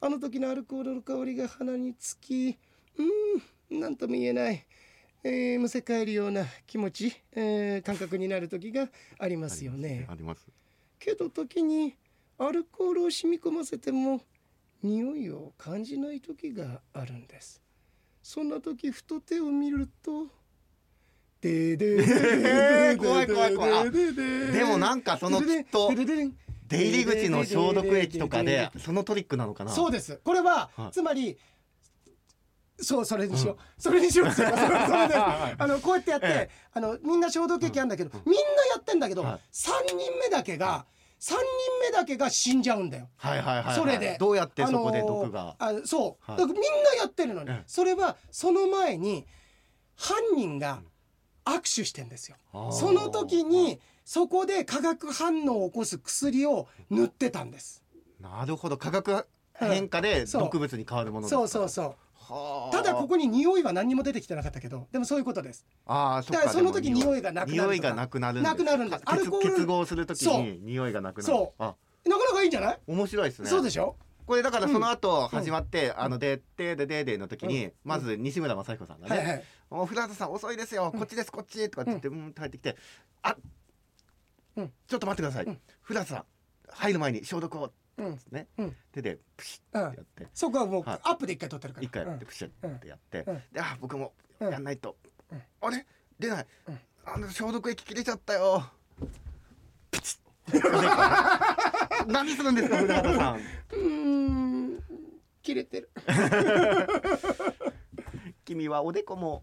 [0.00, 2.58] あの時のアルコールの香りが鼻につき
[2.98, 4.66] うーん何とも言えない、
[5.22, 10.06] えーむせ返るような気持ち、えー感覚になる時がありますよね。
[10.08, 10.46] あります。
[10.98, 11.96] けど時に
[12.38, 14.20] アルコールを染み込ませても
[14.82, 17.62] 匂いを感じない時があるんです。
[18.22, 20.26] そんな時ふと手を見ると
[21.40, 31.36] ででで怖い怖い怖いでもなんかそのきっと出入り口の消毒液とかでそのトリックなのかなそうですこれは、はいつまり
[32.80, 38.44] そうそれにしよう、それにしようそれそれそれであのこうやってやって、ええあのみんな消毒液あるんだけど、みんなや
[38.80, 40.84] ってんだけど、はい三人目だけが
[41.26, 41.44] 三人
[41.80, 43.08] 目だけが死んじゃうんだよ。
[43.16, 43.74] はいはいはいはい。
[43.76, 44.18] それで。
[44.20, 46.38] どうやってそこで毒が、あのーあそう、はい。
[46.38, 49.24] だからみんなやってるのに、ええそれはその前に
[49.96, 50.82] 犯人が
[51.46, 52.36] 握手してんですよ。
[52.70, 57.82] その時にそこで化学反応を起こす薬を塗ってたんです。
[58.20, 58.76] なるほど。
[58.76, 60.42] 化学変化でそう。
[60.42, 61.84] 毒物に変わるものだそうそうそう。
[61.86, 62.03] はあ
[62.72, 65.66] ただここに匂いは何にも出てきてなかったけどでもそういうことです。
[65.86, 68.52] ああそだからその時でも匂いがなくなる匂いがなくなるんです。
[68.52, 69.04] なくなるんです。
[69.04, 69.46] かアルコール。
[69.46, 71.32] 結結合する時に匂いがなくなる。
[71.32, 71.62] そう。
[71.62, 71.74] あ。
[72.06, 73.48] なかなかいいんじゃない、面白いですね。
[73.48, 73.96] そうでしょ？
[74.26, 77.72] これだからその後始まって、あの「でってででで」の時に、うん。
[77.84, 79.44] まず西村雅彦さんがね「はいはい。
[79.70, 80.92] お古畑さん遅いですよ。
[80.96, 82.76] こっちですこっち」とかって言って、うん、って入ってきて
[83.22, 83.36] 「あ、
[84.56, 84.72] うん。
[84.86, 85.60] ちょっと待ってください、うん。
[85.82, 86.24] 古畑さん
[86.68, 88.18] 入る前に消毒を」うん。
[88.30, 88.76] ね、うん。
[88.92, 89.82] 手でプシうん。
[89.82, 91.00] ッてやって、そこはもうはい。
[91.02, 91.86] アップで一回撮ってるから。
[91.86, 92.28] 一回やってうん。
[92.28, 93.42] プシッてやって、うん。
[93.52, 94.52] であ僕もうん。
[94.52, 94.96] やんないと、
[95.30, 95.42] うん。
[95.60, 95.86] あれ？
[96.18, 96.78] 出ない、うん。
[97.06, 98.64] あの消毒液切れちゃったよ。
[99.90, 100.18] プチ
[100.50, 102.06] ッ。
[102.06, 103.36] 何するんですか古畑さん。
[103.36, 103.78] うー
[104.78, 104.82] ん。
[105.42, 105.90] 切れてる。
[108.44, 109.42] 君はおでこも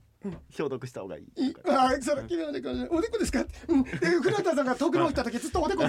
[0.52, 1.24] 消毒した方がいい。
[1.50, 3.44] いあそれ君のおでこおでこですか？
[3.68, 3.84] うん。
[3.84, 3.90] で
[4.22, 5.84] 古畑さんが遠くのった時ずっとおでこ。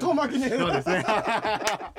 [0.00, 1.04] 遠巻きにそうですね。
[1.06, 1.92] あ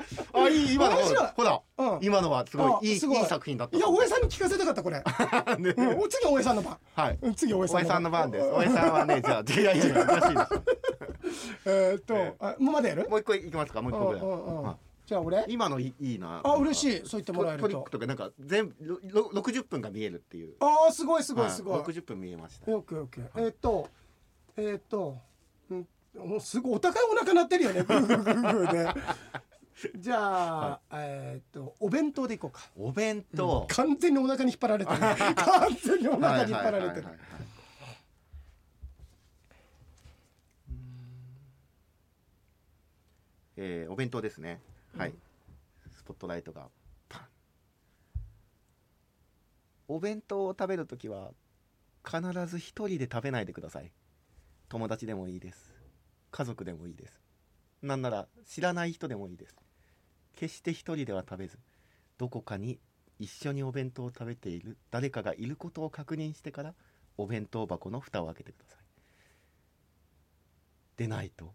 [0.50, 0.96] いい今の。
[1.36, 2.00] ほらうん。
[2.02, 3.78] 今のはすごいいい作品だった。
[3.78, 5.04] いや大江さんに聞かせたかったこれ、
[6.10, 6.78] 次大江さんの番。
[6.96, 7.20] はい。
[7.22, 8.32] うん次大江さんの番。
[8.32, 8.48] です。
[8.50, 11.66] 大江さんはねじゃあ いやいやいや難しいです。
[11.66, 13.08] えーっと、えあもうまだやる？
[13.10, 13.82] もう一個いきますか？
[13.82, 15.46] もう一個ぐらいじゃあ俺？
[15.48, 16.42] 今のいいいいな。
[16.44, 16.98] あ嬉しい。
[17.08, 17.68] そう言ってもらえると。
[17.68, 20.56] トリックとかなんか全部ろろ60分が見えるっていう。
[20.60, 22.72] あーすごいすごいすごい、はい60分見えました。
[22.72, 23.50] よくよくえー。
[23.52, 23.90] っと
[24.58, 25.18] えーっと
[25.70, 27.84] うんもうすごいお高いお腹鳴ってるよね。
[27.84, 29.02] グーグーグーグーで。
[30.00, 32.62] じゃあ、えーっとお弁当でいこうか。
[32.76, 33.68] お弁当。
[33.70, 34.98] 完全にお腹に引っ張られてる。
[34.98, 35.36] 完
[35.84, 36.86] 全にお腹に引っ張られてる。
[36.88, 37.20] はいはいはいはい。
[43.58, 44.60] えーお弁当ですね
[44.98, 45.14] はい、
[45.94, 46.70] スポットライトが。
[47.10, 47.22] パン
[49.90, 51.32] お弁当を食べるときは
[52.06, 53.92] 必ず一人で食べないでください。
[54.70, 55.74] 友達でもいいです。
[56.32, 57.22] 家族でもいいです。
[57.82, 59.56] なんなら知らない人でもいいです。
[60.38, 61.60] 決して一人では食べず
[62.18, 62.80] どこかに
[63.20, 66.74] 一緒にお弁当を食べている誰かがいることを確認してから
[67.18, 68.80] お弁当箱の蓋を開けてください。
[70.96, 71.52] でないと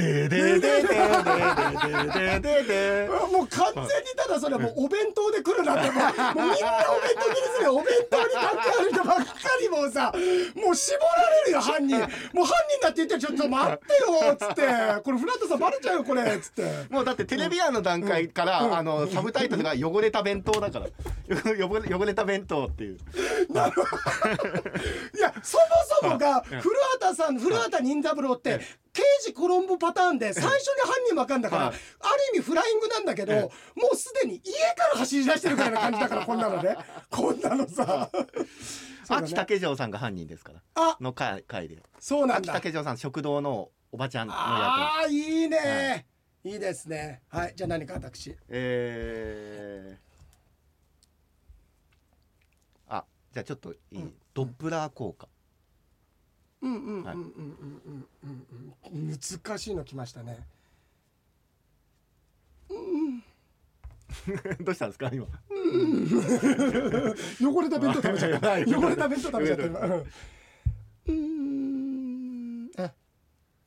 [0.00, 7.76] でででででででで もう完全にただそれはもうお弁当で来るなってもうもうみんなお弁当気にするよ。
[7.76, 9.24] お弁当に関係ある人ばっか
[9.60, 10.12] りもうさ
[10.54, 11.98] もう絞られるよ犯人。
[12.32, 13.84] もう犯人だって言ってちょっと待って
[14.26, 14.62] よっつって。
[15.02, 16.86] これフラットさんバレちゃうよこれっつって。
[16.90, 20.86] もうだってテレビ案の段階から、うんあのサブタイトルが汚れた弁当だから。
[21.30, 22.94] 汚れ汚れた弁当っていう。
[22.94, 22.98] い
[23.54, 25.64] やそも
[26.00, 26.60] そもが古
[27.00, 28.60] 畑さん古畑任三郎って
[28.92, 31.74] 刑事コロンボパターンで最初に犯人わかんだから、はい。
[31.74, 33.50] ある意味フライングなんだけど、も
[33.92, 36.76] うすでに家から走り出してるぐらいな感じだからこんなのね
[37.10, 38.10] こんなのさ。
[39.08, 39.36] 秋ね。
[39.36, 40.62] 竹城さんが犯人ですから。
[40.74, 40.96] あ。
[41.00, 41.76] の回回で。
[41.76, 42.52] 秋そうなんだ。
[42.52, 44.42] 竹城さん食堂のおばちゃんの役。
[44.42, 46.06] ああいいね、
[46.44, 47.22] い、いですね。
[47.28, 47.54] はい。
[47.56, 48.36] じゃあ何か私。
[48.48, 54.14] えー、あじゃあちょっといい、うん。
[54.32, 55.28] ドップラー効果
[59.42, 60.38] 難しいの来ましたね
[62.70, 63.22] うん
[64.64, 65.24] どうしたんですか今
[67.40, 69.80] 汚れた弁当食べちゃった汚れた弁当食べちゃった今
[71.08, 72.92] うんあ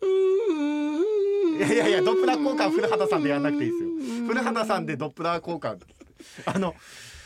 [0.02, 3.90] うんいやいやいやドップラー交換古畑さんでやんなくていいですよ
[4.28, 5.80] 古畑さんでドップラー交換
[6.46, 6.76] あの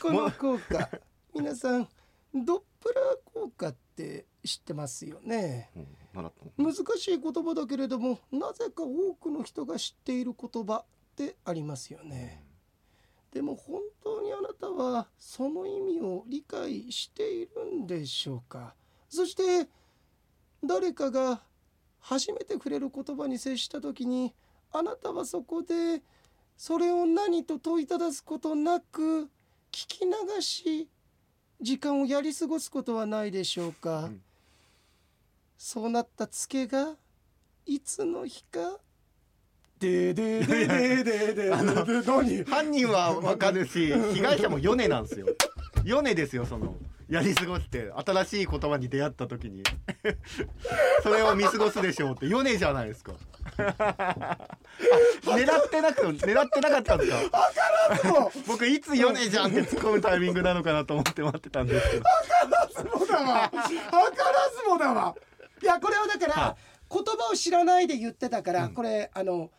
[0.01, 0.89] この効果
[1.35, 1.87] 皆さん
[2.33, 3.77] ドップラー効果って
[4.45, 5.71] 知ってますよね。
[5.75, 5.87] うん
[6.57, 12.43] 難しい言葉だけれどもなぜか多くの人が知っている言葉ってありますよね。
[13.31, 18.73] でも本当にあなたはその意味を理解しているんでしょうか。
[19.09, 19.69] そして
[20.63, 21.43] 誰かが
[21.99, 24.33] 初めて触れる言葉に接した時に
[24.71, 26.01] あなたはそこで
[26.55, 29.29] それを何と問いただすことなく
[29.71, 30.89] 聞き流し
[31.61, 34.21] 時間をやり過ごすことはないでしょうか、うん。
[35.57, 36.95] そうなったツケが
[37.65, 38.77] いつの日か
[39.79, 41.53] でででででで
[42.45, 45.27] 犯人はわかるし被害者も米なんですよ
[45.83, 46.75] 米ですよその
[47.09, 49.63] やり過ごして新しい言葉に出会った時に
[51.03, 53.13] それを見過ごすでしょうって米じゃないですか
[53.57, 54.37] あ
[55.23, 57.51] 狙ってなく狙ってなかったんですか？
[58.47, 63.51] 僕いつ米じゃんって突っ込むタイミングなのかなと思って待ってたんですけどだわ。
[63.53, 65.15] 図らずもだわ。
[65.61, 66.57] いやこれはだから、は
[66.91, 69.49] 言葉を知らないで言ってたから、うんこれあの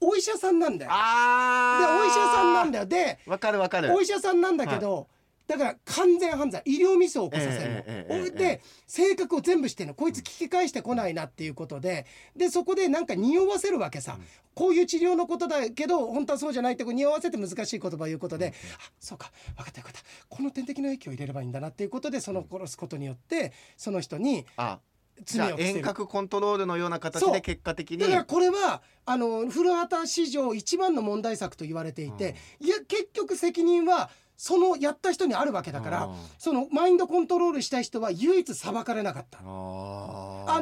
[0.00, 0.90] お医者さんなんだよ。
[0.90, 2.86] であお医者さんなんだよ。
[2.86, 5.08] でわかるわかるお医者さんなんだけど。
[5.50, 9.94] だから完全犯罪医療ミスを起こさせるの、ええええええで性格を全部してんの。
[9.94, 12.06] こいつ聞き返してこないなっていうことで。
[12.36, 14.16] でそこでなんか匂わせるわけさ、
[14.54, 19.32] こういう治療のことだけど本当はそうじゃないってこう匂わせて難しい言葉を言うことで、あそうか。
[19.56, 20.00] 分かった分かった。
[20.28, 24.78] この点滴の液を入れればいいんだなっていうことでその殺すことによってその人にあ
[25.24, 25.78] 罪を着せる。
[25.78, 27.98] 遠隔コントロールのような形で結果的に。
[27.98, 34.10] だからこれはあの古畑史上一番の問題作と言われていて、いや結局責任は
[34.42, 39.40] そのやった人にあるわけだから、うんそのマインドコントロールした人は唯一裁かれなかった。
[39.40, 39.42] あ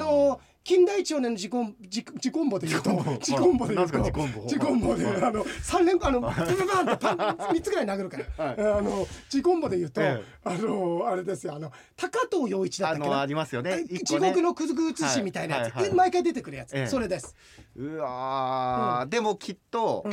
[0.00, 8.78] の近代一少年の自婚自自婚簿で言うと自婚簿で言うとなんすか自婚簿自婚簿であの三連あのバババンって三つぐらい殴るから、はい。
[8.78, 10.24] あの自婚簿で言うと、ええ。
[10.44, 13.84] あのあれですよあの高藤陽一だっあたっけなのありますよね。
[13.88, 16.86] 一地獄のくずぐ写しみたいなやつ、毎回出てくるやつ、ええ。
[16.88, 17.36] それです。
[17.76, 20.12] うわー、でもきっと、うん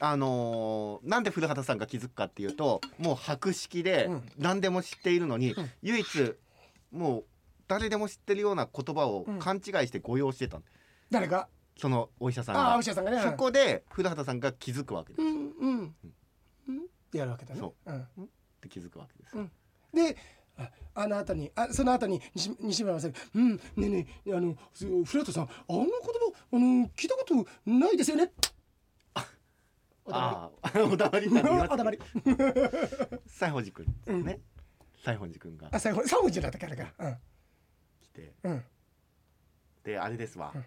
[0.00, 4.22] あのーなんで古畑さんが気づくかっていうともう博識でうん。
[4.38, 5.70] 何でも知っているのに、うん。
[5.82, 6.34] 唯一
[6.92, 7.24] もう
[7.66, 9.38] 誰でも知ってるような言葉をうん。
[9.38, 10.62] 勘違いして誤用してたの。
[11.10, 11.48] 誰が？
[11.76, 13.20] そのお医者さんああがお医者さんがね。
[13.22, 15.94] そこで古畑さんが気づくわけです、っうんうん。
[16.68, 16.78] うん。
[16.78, 17.60] ってやるわけだね。
[17.60, 17.92] そう。
[17.92, 18.28] ん。
[18.60, 19.50] て気づくわけです、うん。
[19.94, 20.16] で
[20.56, 25.92] ああの後にあその後に西西村さん「うんねえねえあのすフラットさんあの言葉
[26.52, 28.32] あの聞いたことないですよね」
[30.08, 31.98] おだああ おだまり おだまり。
[33.26, 34.40] 西宝寺君ですね、
[34.96, 35.68] 西宝寺君が。
[35.72, 37.18] あ最後三文字だったっけあれか
[38.00, 38.34] 来て。
[39.84, 40.64] であれですわ、うん。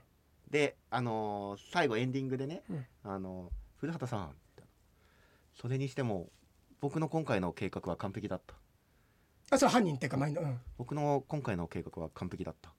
[0.49, 2.85] であのー最後エンディングでね、うん。
[3.03, 4.35] あのー古畑さん
[5.55, 6.29] それにしても
[6.79, 8.55] 僕の今回の計画は完璧だった。
[9.49, 10.59] あそれ犯人っていうかマインドうん。
[10.77, 12.73] 僕の今回の計画は完璧だった。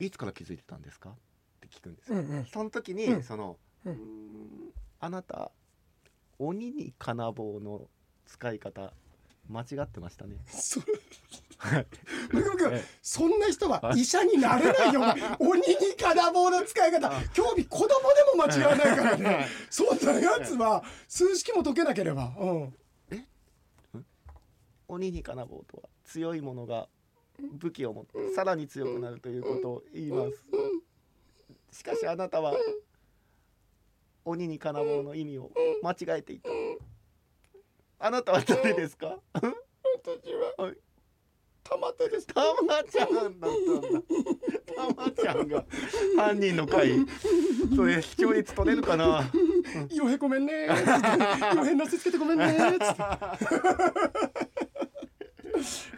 [0.00, 1.10] いつから気づいてたんですか？
[1.10, 1.14] っ
[1.60, 2.46] て聞くんですよ、うんうん。
[2.46, 3.22] その時に、うん。
[3.22, 5.52] その、うんあなた
[6.38, 7.88] 鬼に金棒の
[8.26, 8.92] 使い方
[9.48, 10.36] 間違ってましたね。
[10.46, 10.80] そ
[11.58, 11.86] はい。
[13.02, 14.00] そんな人ははい。
[14.00, 15.00] 医者になれないよ。
[15.40, 17.10] 鬼に金棒の使い方。
[17.32, 17.96] 興味子供で
[18.36, 19.46] も間違わないからね。
[19.70, 22.32] そんなやつは数式も解けなければ。
[22.38, 22.74] うん。
[24.88, 26.88] 鬼に金棒とは強いものが
[27.38, 30.44] 武器を持ってさらに強くなるということを言います。
[31.72, 32.54] しかしあなたは
[34.28, 35.50] 鬼に金棒の意味を
[35.82, 36.50] 間違えていた。
[38.00, 39.18] あなたは誰ですか？
[39.32, 39.46] 私
[40.58, 40.64] は。
[40.64, 40.76] はい。
[41.64, 42.26] 玉手です。
[42.26, 43.48] たまちゃんだったんだ。
[44.76, 45.64] たまちゃんが
[46.16, 47.04] 犯人の会
[47.74, 49.30] それ視聴率取れるかな？
[49.90, 50.72] よへごめんねよ
[51.64, 52.56] へなすつけてごめんね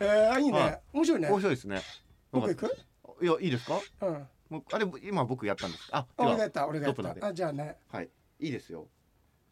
[0.01, 1.29] えー、あいいはね面白いね。
[1.29, 1.83] 面白いですね。
[2.33, 2.77] 僕行く？
[3.23, 3.81] いやいいですか？
[4.03, 4.29] うん。
[4.49, 5.89] もうあれ今僕やったんです。
[5.93, 7.27] あ俺がやった俺がやった。
[7.29, 7.77] あじゃあね。
[7.93, 8.09] はい
[8.41, 8.89] いいですよ。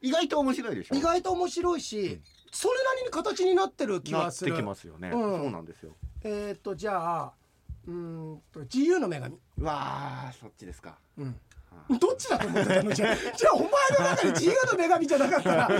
[0.00, 0.94] 意外と面白いでしょ。
[0.94, 2.22] 意外と面白いし、うん。
[2.52, 5.20] それなりに形になってる気なってがするきますよね、うん。
[5.20, 5.92] そうなんですよ。
[6.22, 7.32] えっ、ー、とじゃあ
[7.86, 9.36] うーんと自由の女神。
[9.58, 10.98] うわーそっちですか。
[11.16, 11.40] うん。
[11.70, 12.92] はどっちだと思ってたの？
[12.92, 15.78] じゃあじゃあお前の中で自由の女神じゃなかったら どっ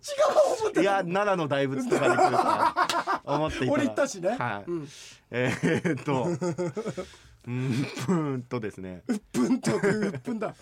[0.00, 3.72] ち側を思ってたいや奈良の大仏とかで来るか思っていたら。
[3.72, 4.88] 俺言ったしね、はい、うん、
[5.30, 9.02] えー、っとうーんうーんとですね。
[9.08, 10.54] うっぷんとうっぷんだ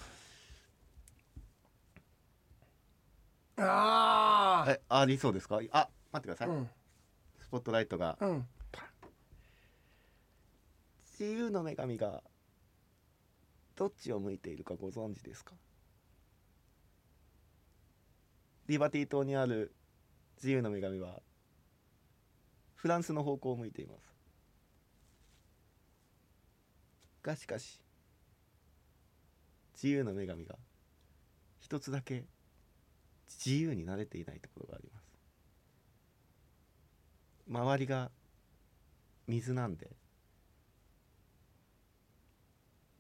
[3.57, 5.61] あなえありそうですか？
[5.73, 6.71] あ待ってください、うん。
[7.40, 8.19] スポットライトが。
[8.21, 8.47] うん。
[11.19, 12.23] 自由の女神が
[13.77, 15.53] どっちを向いているかご存知ですか？
[18.67, 19.73] リバティ島にある
[20.38, 21.21] 自由の女神は
[22.75, 24.12] フランスの方向を向いています。
[27.23, 27.81] がしかし
[29.75, 30.57] 自由の女神が
[31.61, 32.25] 一つだけ
[33.37, 35.05] 自由になれていないところがあります。
[37.49, 38.11] 周りが
[39.27, 39.90] 水なんで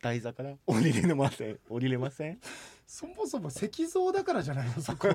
[0.02, 1.58] 台座から降りれません。
[1.68, 2.38] 降りれません。
[2.86, 4.82] そもそも石像だからじゃないの？
[4.82, 5.08] そこ。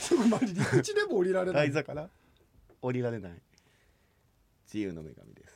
[0.00, 1.66] そこまあ陸地でも降りられない。
[1.66, 2.08] 台座から
[2.80, 3.32] 降りられない。
[4.66, 5.53] 自由の女神です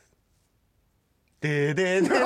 [1.40, 2.16] ででででも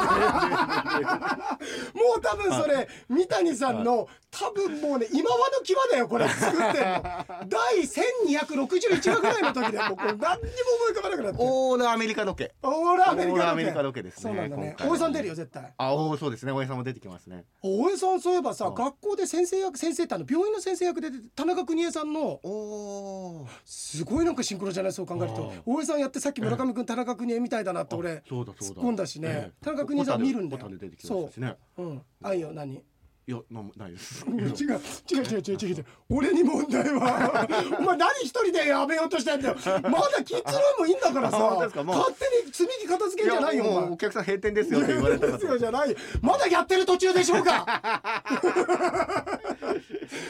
[2.17, 7.03] う多分それ三谷さんの多分もうね今和の際だよこれ作ってんの
[7.47, 29.29] 第1261話ぐらいの時でもうこれ何にも思い浮かばなくなってオールアメリカロケオールアメリカロケオールアメリカロケですねそうなんだね大江さん出るよ絶対あおそうですね大江さんも出てきますね大江さんそういえばさ学校で先生役先生ってあの病院の先生役で田中邦衛さんのおおすごいなんかシンクロじゃないそう考えると大江さんやってさっき村上君田中邦衛みたいだなって俺そうだそうだ突っ込んだしね。
[29.29, 29.65] ええ。
[29.65, 30.63] 田中邦衛さん見るんだよ。
[30.63, 31.57] ホタル出てきましたしね。
[31.79, 31.83] う。
[31.83, 32.03] ん。
[32.23, 32.83] あいよ何？
[33.25, 34.25] いやなないです。
[34.27, 34.43] 違う違う。
[34.43, 35.87] 違う違う違う違う。
[36.11, 37.47] 俺に問題は
[37.79, 39.55] お前何一人でやめようとしてんだよ。
[39.65, 41.39] まだキッズルームいいんだからさ。
[41.39, 47.65] 勝手に積み木片付けんじゃないよお客さん閉店ですよって言われたかですとよじゃないまだやってる途中でしょうか。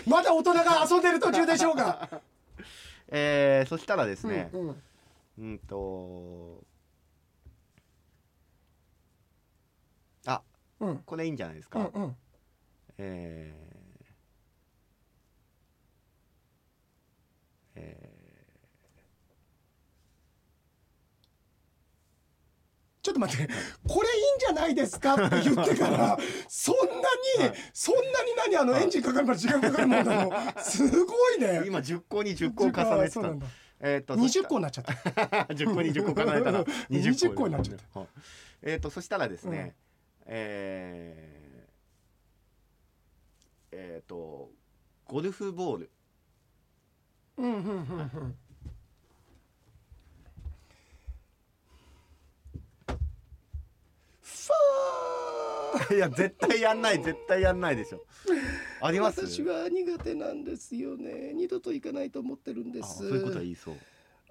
[0.07, 2.21] まだ大人が遊んでる途中でしょうか。
[3.09, 4.51] えー、そしたらですね。
[4.53, 4.77] うんうん。
[5.39, 6.63] うんと
[10.27, 10.43] あ
[10.83, 10.99] うん。
[10.99, 12.17] これいいんじゃないですか、うんうん。
[12.99, 13.73] えー
[17.75, 18.13] え
[23.03, 23.53] ちょっと待って。
[23.89, 26.17] これいいんじゃないですかって言ってから
[26.49, 26.85] そんな
[27.39, 27.55] に、はい。
[27.73, 30.31] そんなに何あのエンジンかかるから時間かかるもんなの？
[30.59, 31.61] すごいね。
[31.63, 33.47] ー今10個に10個を重ねてたそうなんだ。
[33.81, 34.93] えー、と20個になっちゃった。
[34.93, 37.85] 10 個に10個重ねたら20 20個個になっちゃった。
[37.93, 38.09] た、はい。
[38.63, 39.75] えー、とそしたらですね、
[40.27, 44.51] えー、えー、と
[45.07, 45.91] ゴルフボール。
[47.39, 48.35] うんうんうんうん
[54.23, 55.97] ファー。
[55.97, 58.05] いや絶対やんない絶対やんないでしょ。
[58.81, 59.27] あります？
[59.27, 61.33] 私は苦手なんですよね。
[61.35, 62.85] 二度と行かないと思ってるんです。
[62.85, 63.75] あそういうことは言いそう。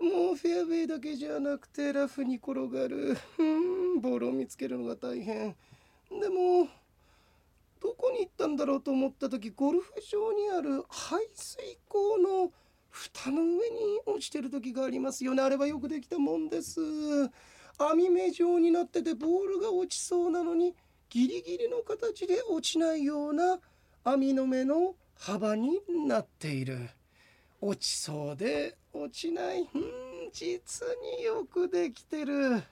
[0.04, 3.18] もうフェアウェイだけじゃなくてラフに転がる。
[3.38, 5.56] うんボールを見つけるのが大変
[6.20, 6.68] でも
[7.82, 12.52] どこに行ったんだろうと思った時ゴルフ場にある排水溝の
[12.90, 13.58] 蓋の上に
[14.06, 15.42] 落ちてる時がありますよね。
[15.42, 16.82] あれはよくできたもんです。
[17.78, 20.76] 網目状になっててボールが落ちそうなのに
[21.10, 23.60] ギリギリの形で落ちないような
[24.04, 26.90] 網の目の幅になっている。
[27.62, 29.62] 落ちそうで落ちない。
[29.62, 32.64] うん実によくできてる。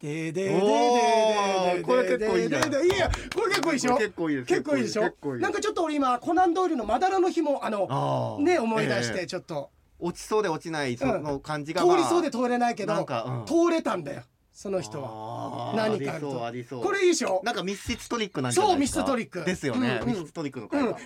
[0.00, 2.52] でででこれ結構いいんいい
[2.98, 3.96] やこれ結構いいでしょ？
[3.96, 5.02] 結構いい結構いいでしょ？
[5.38, 9.20] なんかちょっと俺今コナンドイルのまだらの紐あのね思い出しええ。
[9.20, 9.70] てちょっと。
[9.98, 12.94] 落ちそうで落ちないその感じが、通りそうで通れないけど
[13.46, 14.24] 通れたんだよ。
[14.52, 15.08] その人は。
[15.70, 17.40] は何かこれいいでしょ？
[17.42, 19.42] なんか密室トリックなんじゃそう密室トリック。
[19.46, 20.70] ですよね、密室トリックのうん。
[20.70, 20.98] 会話、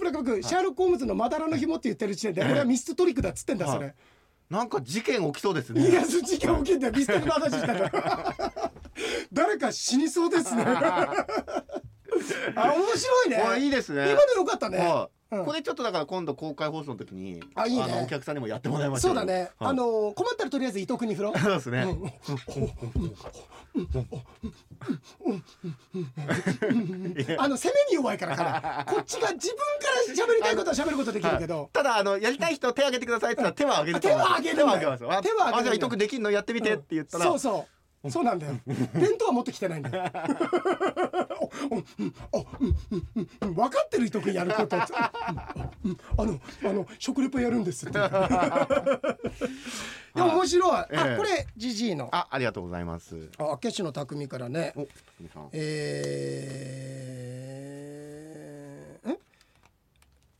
[0.00, 3.94] 村上君シャーロック・ホームズのまだらの紐って言ってる時点で俺はミストトリックだっつってんだそはれ
[4.50, 6.92] なんか事件起きそうですいねや事件起きんだよ。
[6.94, 8.72] ミステリーの話したから。
[9.32, 10.64] 誰か死にそうですね。
[12.56, 13.36] あ面白いね。
[13.36, 14.10] あいいですね。
[14.10, 14.78] 今のよかったね。
[14.78, 15.44] はいうん。
[15.44, 17.86] これちょっとだから今度公開放送の時にあいいね。
[17.86, 21.38] のお客さんにもやってもらいましょそうだね、はいあの困ったらとりあえず伊藤君に振ろう。
[21.38, 21.80] そうですね、
[27.38, 29.64] あの攻めに弱いからからこっちが自分か
[30.24, 31.70] ら喋りたいことは喋ることできるけど。
[31.72, 37.77] ただあのやりたい人手挙げてくださいって言ったら手は挙げる手は挙げる手は挙げます手は挙げる伊藤君できんのやってみてって言ったら、そうそう
[38.10, 38.54] そうなんだよ。
[38.66, 40.04] 弁当は持ってきてないんだよ。
[43.40, 45.12] 分かってる伊藤君やることあ
[46.18, 48.08] のあの食レポやるんですってで
[50.22, 54.74] も面白いあええこれジジイのあありがとうございますあ明石の匠からね
[55.52, 57.47] えー、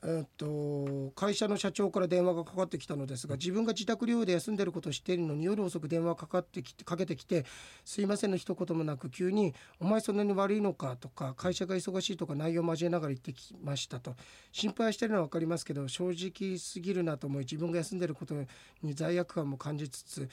[0.09, 7.44] ええっと会会社の社長から電話がかかってきたのですが自分が自宅療養で休んでることを知っているのに夜遅く電話かかってきてかけてきて
[7.84, 14.16] 「すいません」の一言もなく急に「お前そんなに悪いのか」とか「会社が忙しい」とか内容を交えながら言ってきましたと。
[14.52, 18.34] 心配してるのは分かりますけど正直すぎるなと思い自分が休んでること
[18.82, 20.28] に罪悪感も感じつつ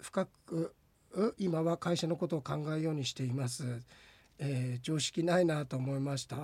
[0.00, 0.74] 深く
[1.12, 3.80] う今は会社のことを考えようにしています。
[4.38, 6.36] えー常識ないなと思いました。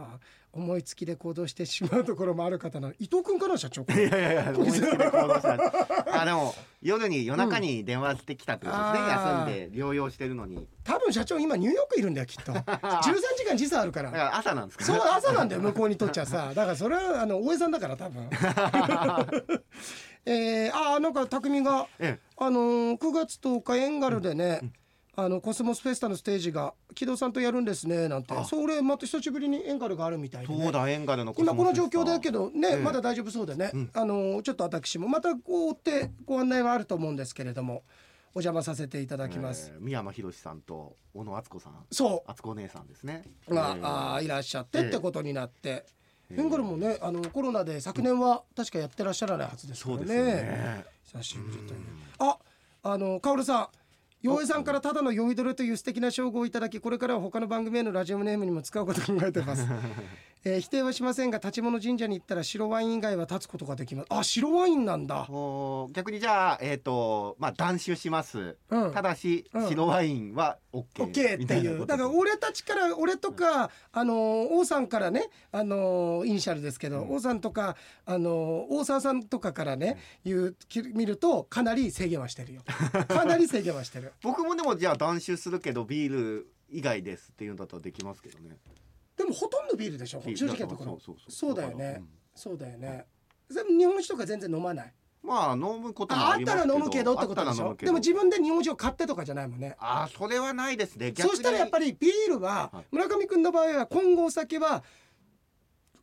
[0.53, 6.21] 思いつきで行動してしまうところもある方なの伊藤君かな社長 いやいやいや 思いつきで行動した。
[6.21, 10.67] あでも夜に夜中に電話してきたってことですね、うん休んで療養してるのに。
[10.85, 12.53] 多分社長今ニューヨークいるんだよきっと。
[12.53, 12.61] 13
[13.37, 16.49] 時間時差あるかだからら朝なんですかそう朝なんだよ向こうにとっちゃさ。
[16.55, 18.29] だからそれはあの大江さんだから多分。
[20.27, 24.61] えー、あーなんか匠がえあのー、9月10日エンガルでね、
[25.17, 28.35] あのコスモスフェスタのステージが木戸さんとやるんですねなんて。
[28.35, 28.45] あ。
[28.45, 32.77] それまた久しぶりにエンガルがあるみたいで、ね、そうだエンガルの今この状況だけどね、ええ。
[32.79, 33.91] まだ大丈夫そうでね、うん。
[33.95, 35.09] あのちょっと私も。
[35.09, 37.85] またこう追ってご案内はあると思うんですけれども
[38.35, 41.75] お邪魔させていただきます、えー、三山ひろしさんと小野敦子さん。
[41.93, 43.23] そ敦子お姉さんですね。
[43.47, 45.69] うが、えーあーいらっしゃってってことになって、
[46.31, 46.41] ええ。
[46.41, 50.03] エンガルもねあのコロナで昨年は確かやってらっしゃらないはずですからね。
[50.03, 50.85] そうですよね。
[51.05, 51.81] 久しぶりという。
[52.19, 52.39] あ
[52.83, 53.69] あのカオルさん
[54.25, 59.67] 洋江さんからただの酔いどれという素敵な称号をいただきこれからは他の番組へのラジオネームにも使うこと考えています、
[60.45, 64.07] えー否定はしませんが立物神社に行ったら白ワイン以外は立つことができます。
[64.11, 65.27] あ白ワインなんだ。
[65.31, 68.93] お逆にじゃあえっ、とまあ断酒します、うん。
[68.93, 69.69] ただし、うん。
[69.69, 71.87] 白ワインは OK, オッケーっていう。
[71.87, 82.63] だから俺たちから俺とかあの王さんからねあのイニシャルですけど、王さんとかあの大沢さんとかからね言うき見るとかなり制限はしてるよ。
[83.09, 84.13] かなり制限はしてる。
[84.23, 88.57] 僕もでもじゃあ断酒するけどビール以外ですっていうんだったらできますけどね
[89.17, 90.23] でもほとんどビールでしょ。
[90.23, 91.31] 正直なところそうそうそう。
[91.31, 92.09] そうだよね、うん。
[92.35, 93.07] そうだよね。
[93.49, 94.93] 日本酒とか全然飲まない。
[95.23, 97.75] まあ飲むこともああったら飲むけどってことでしょ。
[97.75, 99.75] でも自分で日本酒を買ってとかじゃないもんね。
[99.79, 101.15] あーそれはないですね。
[101.17, 102.85] そうしたらやっぱりりビールははい。
[102.93, 104.85] 村上君の場合は今後お酒は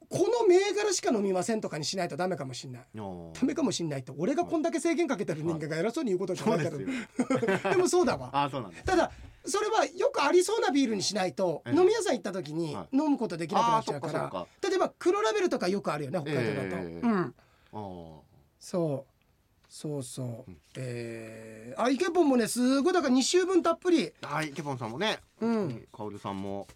[0.10, 2.82] この銘柄しか飲みませんとかにしないとダメかもしんない。
[2.94, 3.02] ダ
[3.44, 6.88] メかもしんないと俺がこんだけ制限かけてる人間が偉そうに言うことじゃそないけどよ。
[7.72, 8.30] でもそうだわ。
[8.34, 8.84] あーそうなんです。
[8.84, 9.12] ただ
[9.46, 11.76] それはよくありそうなビールにしないとええ。
[11.76, 14.48] 飲み屋さん行った時には飲むことできなくなっちゃうから。
[14.62, 17.36] 例えば黒ラベルとかよくあるよね北海道だと、ええうん。
[18.60, 19.12] そう。
[19.74, 24.12] そうそう、えー、あイケポンもねすごいだから2週分たっぷり。
[24.22, 25.20] はいケポンさんもね。
[25.40, 25.88] うん。
[25.94, 26.68] カオルさんも。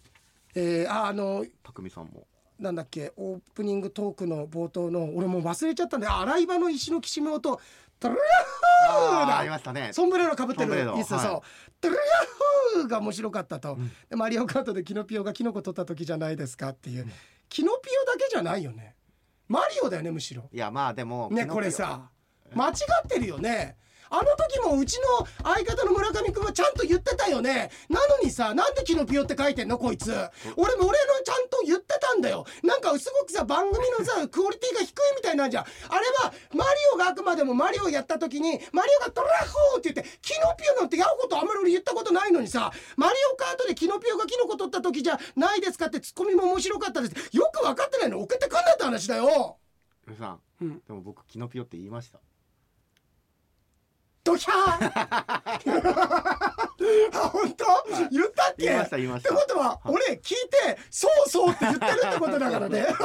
[0.54, 2.26] えー、ああの匠さんも。
[2.58, 7.60] なんだっけオープニングトークの冒頭の俺もう忘れちゃったんであ洗い場の石のきしむ音
[7.98, 8.18] トゥル
[8.90, 9.26] あー。
[9.26, 9.90] だありましたね。
[9.92, 10.68] ソンブレロかぶってる。
[10.70, 10.98] ソンブレロい。
[10.98, 11.40] いっすよはいそう。
[11.80, 13.90] トゥルヤッホーが面白かったと、ん。
[14.08, 17.06] でマリオカートでキノピオがキノコ取った時じゃないですかっていう、
[17.48, 18.94] キノピオだけじゃないよね。
[19.48, 20.48] マリオだよねむしろ。
[20.52, 22.10] いやまあでもねこれさ
[22.54, 22.72] 間違
[23.04, 23.76] ってるよね
[24.10, 27.70] あの時もうちの相方の村上君はちゃんと言ってたよね。
[27.88, 30.10] なのにさなんでキノピオって書いてんのこいつ。
[30.56, 32.44] 俺も俺のちゃんと言ってたんだよ。
[32.62, 35.64] なんかすごくさ番組のさ クオリティが低いみたいなんじゃん。
[35.64, 39.28] あれはマリオがあくまでもマリオやった時にマリオがトラ
[39.72, 47.36] ホーって言ってキノピオなんてやることあんまり俺言ったことないのにさマリオカートでキノピオがキノコ取った時じゃないですかってツッコミも面白かったです。
[47.36, 49.58] よく分かってないの送ってくんなって話だよ。
[50.06, 50.82] 皆さん、うん。
[50.86, 52.20] でも僕キノピオって言いました
[54.26, 54.90] ドキャー。
[57.14, 57.64] あ本当？
[58.10, 58.64] 言ったっけ？
[58.66, 60.36] 言いました言いましったてことは俺聞いて
[60.90, 62.86] そうそうって言ってるってことだからね。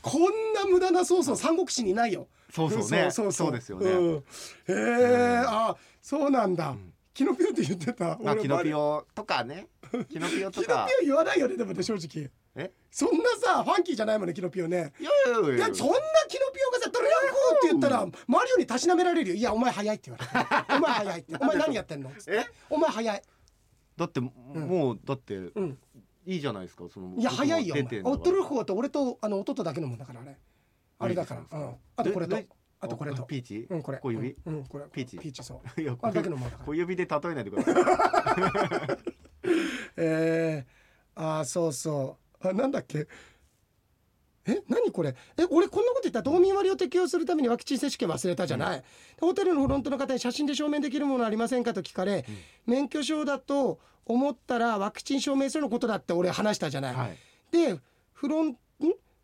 [0.00, 0.22] こん
[0.54, 2.28] な無駄なソースを三国志にいないよ。
[2.54, 3.10] そうそうね。
[3.10, 4.22] そうそうですよね、うん、へ
[4.68, 6.74] えあそうなんだ、
[7.12, 8.16] キノピオって言ってた。
[8.22, 9.66] まあ、キノピオオとかね。
[10.08, 12.72] キノピオと キノピかオ言わないよねでもね正直え？
[12.90, 14.92] そんなさファンキーじゃないもんねキノピオね。
[15.00, 15.66] いやいやいやいや。
[15.66, 15.94] いやそんな
[16.28, 17.12] キノピオがさ「ドラゴ
[17.54, 22.44] ン!」って言ったらマリオにたしなめられるよ「いやお前早い」って言われて「お前早い」って「お前何やってんの?」え？
[22.68, 23.22] お前早い」
[23.96, 25.78] だって、もうだって、うん。
[26.24, 28.10] いいじゃないですかそのいや早いよ出てんのが。
[28.10, 28.18] お前。
[28.18, 30.20] オットルフォーと俺とあの弟だけのもんだから。
[30.20, 30.36] あれ
[30.98, 31.34] あれだか？
[31.34, 31.76] らうん。
[31.96, 32.36] あとこれと。
[32.36, 32.48] でで
[32.80, 33.22] あとこれと。
[33.24, 33.98] ピーチ、うんこれ。
[33.98, 34.84] 小指、うんうんこれ。
[34.90, 35.18] ピーチ？
[35.18, 35.68] ピーチそう。
[35.80, 36.66] いやあれだけのもんだから。
[36.66, 37.74] 小指で例えないでください。
[39.96, 43.06] えー、あーそうそうあなんだっけ？
[44.46, 45.14] え何これ？
[45.36, 48.82] え俺こんなこと言ったら道民割を適用するためにワクチン接種券忘れたじゃない、
[49.20, 52.24] ホテルのフロントの方に写真で証明できるものありませんかと聞かれ、
[52.66, 57.16] 免許証だと思ったらワクチン証明書のことだって俺話したじゃない、はい。
[57.52, 57.78] で
[58.12, 58.56] フロンん？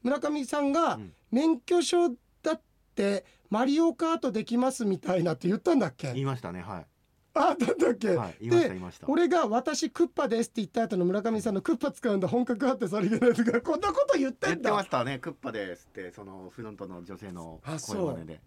[0.03, 1.13] 村上さんがん。
[1.33, 2.11] 免許証
[2.43, 2.61] だっ
[2.95, 6.13] てマリオカートできますみたいなって言ったんだっけ？
[6.13, 6.87] 言いましたねはい
[7.37, 13.61] あだったっけ、はいで俺が「私クッパです」って言った後の村上さんの「クッパ使うんだ本格派ってさりげないとか。
[13.61, 15.19] こんなこと言ってん言ってまだしたね。
[15.19, 18.41] クッパですってそのフロントの女性の声真似で。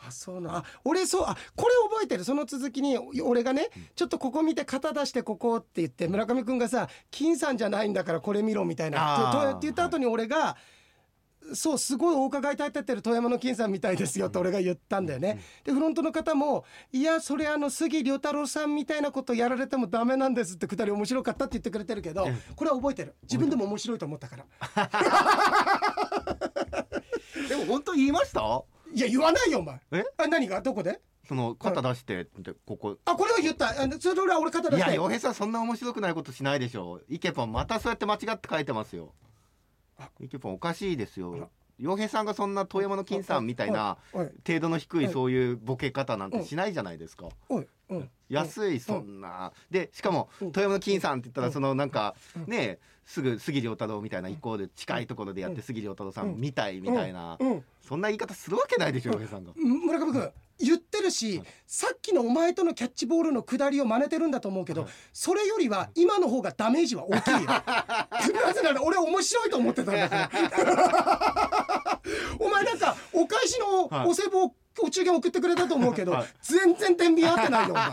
[0.00, 2.24] あそうなあ俺そうあこれ覚えてる。
[2.24, 10.56] その続きに俺がねちょっとここ見て肩出してここって言って村上くんがさ「金さんじゃないんだからこれ見ろ」みたいなって言った後に俺が
[11.54, 15.40] 「そうすごいお伺い立ててる富山の金さんみたいですよ」って俺が言ったんだよね。
[15.64, 22.26] でフロントの方も「いやそれあの杉良太郎さんみたいなことやられてもダメなんです」ってくだり面白かったって言ってくれてるけど
[22.56, 23.14] これは覚えてる。
[23.22, 24.44] 自分でも面白いと思ったから。
[27.48, 28.40] でも本当言いました？
[28.94, 29.80] いや言わないよお前。
[29.92, 30.04] え？
[30.16, 30.60] あ何が？
[30.60, 31.00] どこで？
[31.26, 32.96] その肩出してってここ。
[33.04, 33.68] あこれは言った。
[33.68, 34.90] あそれは俺肩出して。
[34.90, 37.00] いや洋平さんそんな面白くないことしないでしょ。
[37.08, 39.12] イケポンまたそうやって間違って書いてますよ
[39.98, 41.50] あイケポンおかしいですよ。
[41.78, 47.28] 洋平さんがそんな遠山の金さんみたいな程度の低はいいそういうボケ方なんてしないじゃないですか。
[48.28, 49.52] 安いそんな。
[49.70, 50.52] でしかもうん。
[50.52, 51.46] 遠山の金さんって言ったうん。
[51.48, 52.52] らそのなんかうん。
[52.52, 57.36] ねすぐ杉良太郎みたいな一行で近いところでやって杉良太郎さんみたいみたいな。
[57.40, 57.64] うん。
[57.80, 59.52] そんな言い方するわけないでしょ洋平さんが。
[59.56, 60.30] 村上君
[60.60, 64.90] 言ってるし、さっきのお前とのキャッチボールの下りを真似てるんだと思うけど、はい。
[65.12, 67.40] それよりは今の方がダメージは大きいよ。
[67.46, 72.00] なぜなら俺面白いと思ってたんだから
[72.40, 74.08] お前なんかお返しのはい。
[74.08, 76.26] お歳暮をお中元送ってくれたと思うけど、はい。
[76.42, 77.88] 全然天秤合ってないよお前。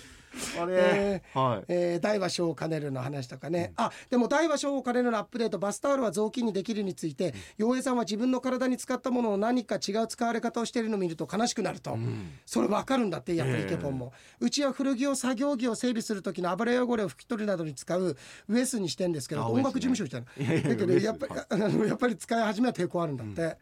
[0.60, 1.64] あれえはい。
[1.68, 12.30] えー大は小を兼ねるの話とかね、あでも大は小を兼ねるのアップデートバスタオルは雑巾にできるについて洋平さんは自分の体に使ったものを何か違う使われ方をしているのを見ると悲しくなると、うん。
[12.44, 18.16] それ分かるんだってやっぱりええイケポンも、うちは古着を作業着を整備する時の油汚れを拭き取るなどに使う
[18.48, 23.56] ウエスにしてんですけどあ音楽事務所みたいな、だけどやっぱり、やっぱり使い始めは抵抗あるんだって、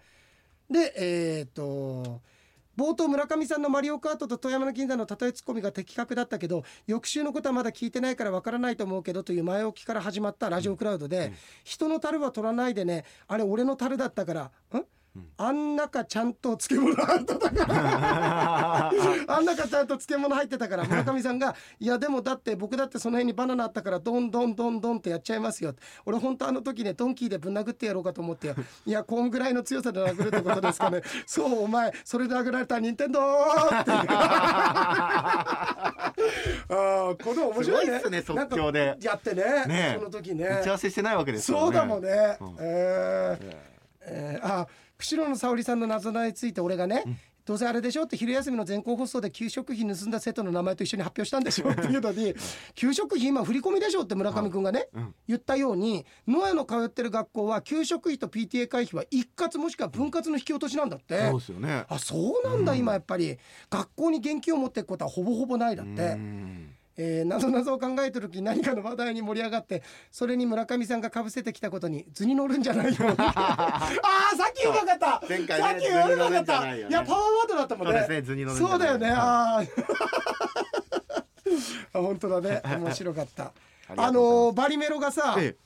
[0.70, 2.20] でえっ、と
[2.76, 11.32] 冒頭村上さんのマリオカートと富山の銀座の例えツッコミが的確だったけど翌週のことはまだ聞いてないからわからないと思うけどという前置きから始まったラジオクラウドで、
[11.64, 13.04] 人の樽は取らないでね。
[13.26, 14.42] あれ俺の樽だったから。
[14.42, 14.50] ん？
[15.36, 18.90] あん中ちゃんと漬物入ってたから。
[19.28, 25.72] あん中ちゃんと漬物入ってたから村上さんが「いやでもだって僕だってその辺にバナナあったからドンドンドンドンってやっちゃいますよ」
[26.04, 28.56] 俺本当あの時ねドンキーでぶん殴ってやろうかと思ってよ。
[28.86, 31.00] いやこんぐらいの強さで殴るってことですかね。
[31.26, 33.90] そうお前それで殴られたら任天堂って。
[35.14, 36.12] あ
[36.68, 38.00] あこれ面白いね。
[38.00, 38.96] すね即興で。
[39.00, 39.98] やってねねえ。
[39.98, 40.46] その時ね。
[40.60, 41.62] 打ち合わせしてないわけですよね。
[41.64, 42.56] そうだもんね、うん。
[42.58, 43.56] えー
[44.06, 44.66] えーあ
[45.04, 47.04] 釧路の沙織さんの謎なについて俺がね、
[47.44, 52.34] どうせあれでしょって昼休みの全校放送で給食費盗んだ生徒の名前と一緒に発表したんでしょっていうのに
[52.74, 55.14] 給食費今振り込みでしょって村上君がね、うん。
[55.28, 61.28] 言ったように野谷の通ってる学校は給食費と PTA 会費は一括もしくは分割の引き落としなんだって。
[61.28, 61.84] そうですよね。
[61.86, 63.36] あそうなんだ、今やっぱり。
[63.68, 66.16] 学校に現金を持っていくことはほぼほぼないだって。
[66.96, 73.14] うんえー、謎謎を考えてる時に何かの話題に盛り上がってそれに村上さんがかぶせてきたことに図に乗るんじゃないよ。
[73.18, 75.22] あーさっきうまかった。
[75.28, 76.64] 前回ねさっきうまかった。
[76.64, 76.78] ね。
[76.78, 78.06] いやパワーワードだったもんね。
[78.56, 79.10] そうねだよね。
[79.10, 79.84] はいあー。
[81.98, 82.62] あ本当だね。
[82.64, 83.52] 面白かった。
[83.96, 85.56] あのーバリメロがさ、え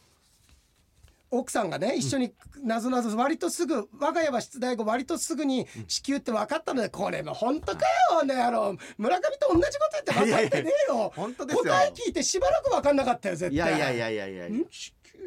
[1.30, 11.12] 奥さんがね一緒になぞなぞ割とすぐ我が家は出題後割とすぐに地球って分かったのでこれも本当かよねあの村上と同じこと言って分かってねえよ。
[11.16, 11.62] 本当ですよ。
[11.64, 13.76] 答え聞いてしばらく分かんなかったよ絶対。
[13.76, 14.64] いやいやいやいやいやん？
[14.66, 15.18] 地球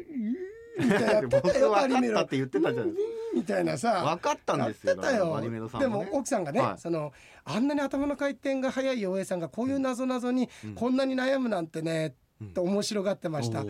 [0.78, 4.02] みたいなやってたよ僕バリメロ分かって言ってたじゃないですみたいなさ。
[4.04, 4.96] 分かったんですよ
[5.78, 6.78] でも奥さんがね、はい。
[6.78, 7.12] その
[7.44, 13.64] あんなに頭の回転が速い洋平さんがこういう謎々にこんなに悩むなんてね、って面白がってました、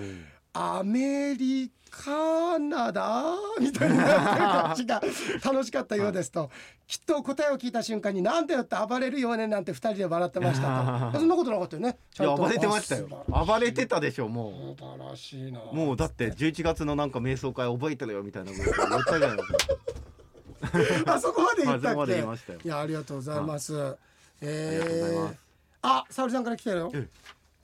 [0.54, 5.02] アメリカナダ みたいな感じが
[5.44, 6.50] 楽しかったようですと、
[6.86, 11.18] きっと答えを聞いた瞬間に「なんだよ」って暴れるよねなんて二人で笑ってましたと。
[11.20, 11.98] そんなことなかったよね。
[12.18, 13.24] いや暴れてましたよ。
[13.30, 15.60] あ暴れてたでしょも素晴らしいな。
[15.60, 21.14] うもうだって11月のなんか瞑想会覚えてるよみたいなこと言ったじゃないですか。
[21.14, 22.06] あそこまで言ったっけ？
[22.06, 22.58] で言いましたよ。
[22.64, 23.96] いやありがとうございます、
[24.40, 25.38] えありがとうございます。
[25.82, 26.90] あ沙織さんから来たよ。
[26.94, 27.08] え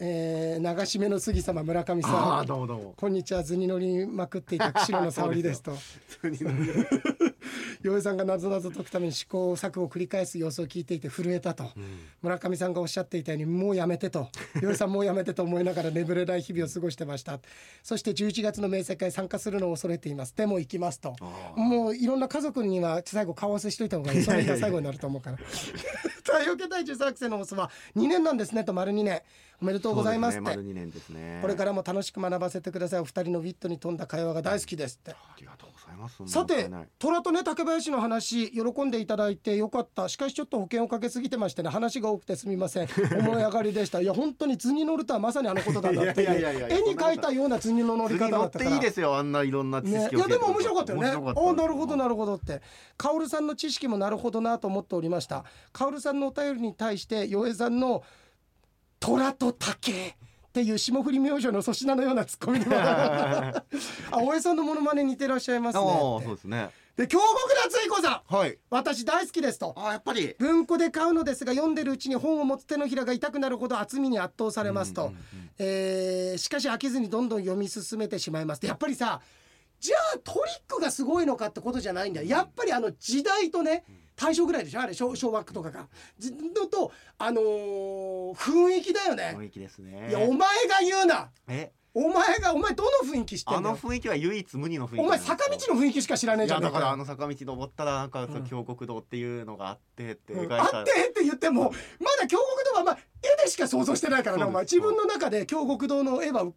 [0.01, 2.47] えー、流し目の杉様村上さん。
[2.47, 2.95] どうもどうも。
[2.97, 3.43] こんにちは。
[3.43, 5.73] 図に乗りまくっていた釧路の沙織ですと
[7.83, 11.71] 洋平さんがなぞなぞ解くために試行錯誤を繰り返す様子を聞いていて震えたと、
[12.23, 17.41] 村上さんがおっしゃっていたようにもうやめてと洋平さんもうやめてと思いながら眠れない日々を過ごしてました。
[17.83, 20.35] そして11月の明細会参加するのを恐れています。
[20.37, 21.15] でも行きますと。
[21.21, 24.23] あもういろんな家族には最後顔合わせしといた方がいい。
[24.25, 25.39] その日が最後になると思うから。
[26.29, 29.23] 太陽系第13作戦の放送は2年なんですねと丸2年。
[29.61, 30.45] おめでとうございますって。
[30.45, 30.51] ね。
[30.51, 31.39] 丸2年ですね。
[31.43, 33.01] これからも楽しく学ばせてください。
[33.01, 35.13] お二人のウィットに富んだ会話が大好きですって。
[35.13, 35.68] ありがとう
[36.27, 40.09] さて虎とね竹林の話喜んでいただいてよかった。
[40.09, 42.89] しかしちょっと保険をかけすぎてましてね話が多くてすみません。
[43.19, 44.01] 思い上がりでした。
[44.01, 48.71] いや本当に図に乗るとはまさにあのことだなって絵に描いたような図にの乗り方だったから。
[48.71, 50.93] ていいですよあんないろんな知識をね、いやでも面白かった。
[50.93, 51.09] よね。
[51.09, 52.61] あなるほどなるほどって。
[52.99, 54.99] カオルさんの知識もなるほどなと思って。
[54.99, 55.45] おりました。
[55.73, 58.03] カオルさんのお便りに対して洋江さんの
[59.01, 60.17] 虎と竹
[60.49, 62.73] っていう霜降り明星の粗品のようなツッコミにも。
[62.79, 63.63] あ
[64.13, 66.71] 大江さんのモノマネ似てらっしゃいますねそうですね。
[66.97, 67.29] で京極
[67.65, 68.35] 夏彦さん。
[68.35, 68.59] はい。
[68.71, 69.75] 私大好きですと。
[69.77, 70.35] あやっぱり。
[70.39, 75.51] 文庫で買うのですが読んでるうちに本を持つ手のひらが痛くなるほど厚みに圧倒されますと、うんうんうん。
[75.59, 78.65] えーしかし飽きずにどんどん読み進めてしまいます。
[78.65, 79.21] やっぱりさ
[79.81, 82.27] じゃあトリックがすごいのかってことじゃないんだよ。
[82.27, 83.85] やっぱりあの時代とね
[84.19, 84.81] 大正ぐらいでしょ？
[84.81, 85.87] あれ昭昭和とかが。
[86.19, 89.35] じのとあのー雰囲気だよね。
[89.39, 90.09] 雰囲気ですね。
[90.11, 91.31] いやお前が言うな。
[91.47, 91.73] え？
[91.95, 93.69] お前がお前どの雰囲気知ってんだよ？
[93.71, 100.63] あの雰囲気は唯一無二の雰囲気お前坂道の雰囲気しか知らねえいじゃんやだからあの坂道登ったらなんかそう京極堂っていうのがあってって描いた。
[100.79, 101.71] あってって言ってもま
[102.21, 102.41] だ京極
[102.73, 102.99] 堂はまあ
[103.41, 106.53] 絵でしか想像してないからねお前自分の中で京極堂の絵はね？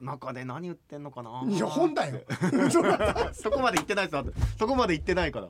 [0.00, 1.42] 中中で何言ってんのかな？
[1.48, 2.20] いや本だよ。
[3.32, 5.46] そこまで言ってないですそこまで言ってないから。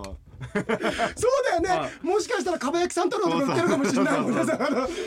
[0.00, 0.10] はい
[0.54, 0.64] そう
[1.44, 4.20] だよね、はもしかしたらかば焼き三太郎とか売ってるかもしれない。
[4.20, 4.34] もん。
[4.34, 4.42] ね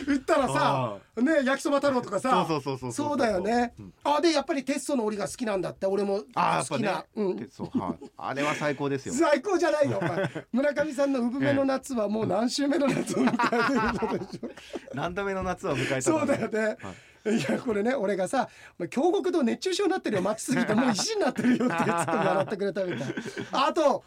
[0.08, 2.46] 売ったらさね焼きそば太郎とかさ。
[2.92, 3.94] そうだよね、うん。
[4.04, 5.88] あでやっぱりテッソの折りが好きなんだって。
[5.94, 7.06] 俺も好きな、
[8.18, 9.14] あれは最高ですよ。
[9.14, 10.00] 最高じゃないよ
[10.52, 14.52] 村上さんの産めの夏はもう何週目の夏を迎えているのでしょう。
[14.96, 16.78] 何度目の夏を迎えたかそうだよね、
[17.24, 17.38] はい。
[17.38, 20.24] い、やこれね俺がさ「お前京極堂熱中症になってるよ。
[20.24, 23.16] 待ちすぎてもう石になってるよ」ってつって笑ってくれたみたい。
[23.52, 24.04] あと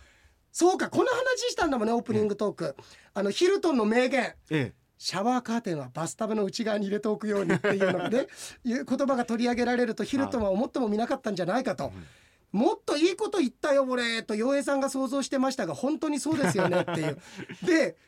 [0.56, 2.76] そうかこの話したんだもんねオープニングトーク。
[3.12, 4.22] あのヒルトンの名言。
[4.22, 4.72] ええ。
[4.96, 8.26] シャワーカーテンはバスタブの内側に入れておくようにっていうのがね
[8.64, 11.92] いう言葉が取り上げられるとヒルトンは思ってもみなかったんじゃないかと。
[12.52, 17.18] もっといいこと言ったよ俺と洋平さんが想像してましたが本当にそうですよねっていう。
[17.62, 17.98] で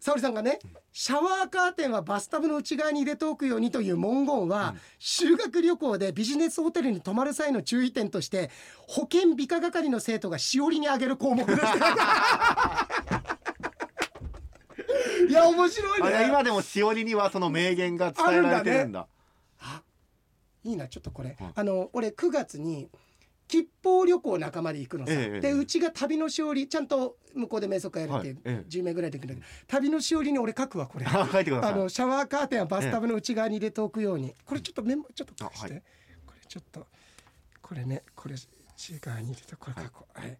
[0.00, 0.60] 沙織さんがね
[0.92, 8.50] シャワーカーテンはバスタブの内側に入れておくようにという文言は、修学旅行でビジネスホテルに泊まる際の注意点として
[8.86, 11.60] 保健美化係の生徒がしおりにあげる項目です。
[15.28, 16.26] いや面白いね。
[16.26, 19.06] 今でもしおりにはその名言が伝えられてるんだ。
[20.64, 22.88] いいなちょっとこれ、はいあの俺9月に
[23.48, 28.36] 吉報旅行仲間で行くのさ、ええでうちが旅のしおりちゃんと向こうで瞑想会やるって、はい。
[28.44, 28.64] ええ。
[28.68, 31.06] 10名ぐらいで行くんだけど旅のしおりに俺書くわこれ。
[31.06, 35.82] あのシャワーカーテンはバスタブの内側に入れておくように、これちょっとメモちょっと貸して、あはい。
[36.26, 36.86] これちょっと
[37.62, 40.38] これねこれ内側に入れてこれ書こう、はい。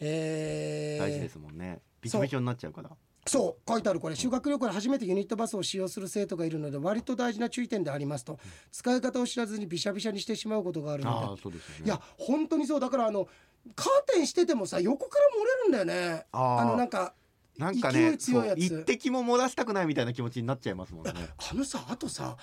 [0.00, 1.80] えー大事ですもんね。
[2.00, 2.90] びちょびちょになっちゃうから
[3.24, 4.16] そう書いてあるこれ。
[4.16, 8.38] 修学旅行で初めてユニットバスを使用する生徒がいるので割と大事な注意点でありますと。
[8.72, 11.56] 使い方を知らずにびしゃびしゃにしてしまうことがあるあのでね。
[11.80, 12.80] でいや本当にそう。
[12.80, 13.28] だからあの
[13.76, 16.26] カーテンしててもさ横から漏れるんだよね。
[16.32, 17.14] あのなんか
[17.56, 18.68] なんか勢ねい強いやつ。
[18.68, 21.12] そう一滴も漏らしたくないみたいな気持ちになっちゃいますもんね。
[21.14, 22.36] あのさあとさ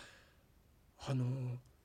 [1.08, 1.26] あの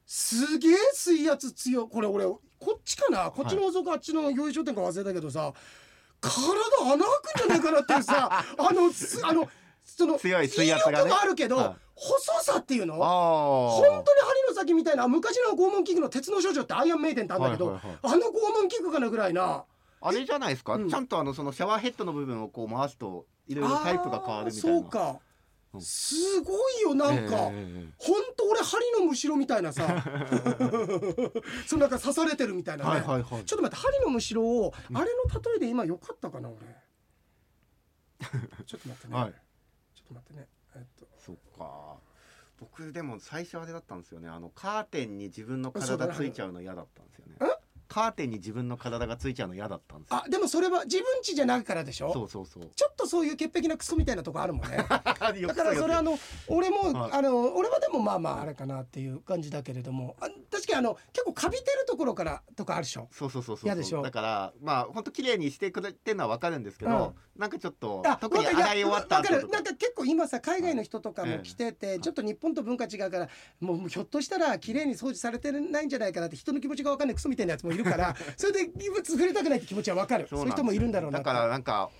[0.06, 1.88] すげえ水圧強い。
[1.88, 2.40] これ俺こ
[2.78, 3.30] っちかな？
[3.30, 5.52] こっちの方か、あっちの用意商店か忘れたけどさ
[6.30, 9.48] 体穴開くんじゃないかなっていうさ あのすあの
[9.84, 11.10] その強い水圧がね。
[11.12, 12.94] あるけど、はい細さっていうの？
[12.96, 17.98] 本当に針の先みたいな昔の拷問器具の鉄の少女ってアイアンメイデンってあるんだけど、はいはいはい。
[18.02, 19.64] あの拷問器具かなぐらいな。
[20.00, 20.90] あれじゃないですか、うん。
[20.90, 25.20] ちゃんとあのそのシャワーヘッドの部分をこう回すといろいろタイプが変わるみたいな
[25.80, 29.86] すごいよなんか、ええええほんと俺針のむしろみたいなさ。
[31.66, 33.44] そのなんか刺されてるみたいなね、はいはいはい。
[33.44, 36.58] ちょっと待って針のむしろをあれの例えで今よかったかな俺。
[38.66, 39.32] ちょっと待ってね、はい。
[39.94, 40.48] ちょっと待ってね。
[40.76, 41.06] えっと。
[41.18, 41.98] そっか。
[42.58, 44.28] 僕でも最初あれだったんですよね。
[44.28, 47.36] あのカーテンに自分の体ついちゃうの嫌だったんですよね。
[47.40, 47.63] え？
[47.88, 50.22] カーテンに自分の体がついちゃうの嫌だったんですよ。
[50.24, 52.12] あでもそれは自分家じゃないからでしょ？
[52.12, 52.70] そうそうそう。
[52.74, 54.76] ちょっとそういう潔癖なクソみたいなとこあるもんね。
[54.88, 55.22] だか
[55.64, 56.18] らそれあのの
[56.48, 57.12] 俺も、はい。
[57.12, 60.16] あの俺はでもまあまああれかなっていう感じだけれども。
[60.20, 63.08] あ確かにあの結構カビてるところからとかあるでしょ？
[63.10, 64.02] そうそうそうそう嫌でしょ？
[64.02, 69.40] だからまあ本当綺麗にしてくれてるのはわかるんですけど、なんかちょっとあ特に洗い終わった後とか。
[69.40, 69.48] る。
[69.48, 73.28] なんか結構今さ海外の人とかも来てて、ちょっと日本と文化違うから
[73.60, 80.26] もうひょっとしたら綺麗に掃除されてないんじゃないかなって人の気持ちが分かんないクソみたいなやつもいるから それで異物触れたくないって気持ちは分かる。
[80.28, 81.90] そういう人もいるんだろうなだからなんか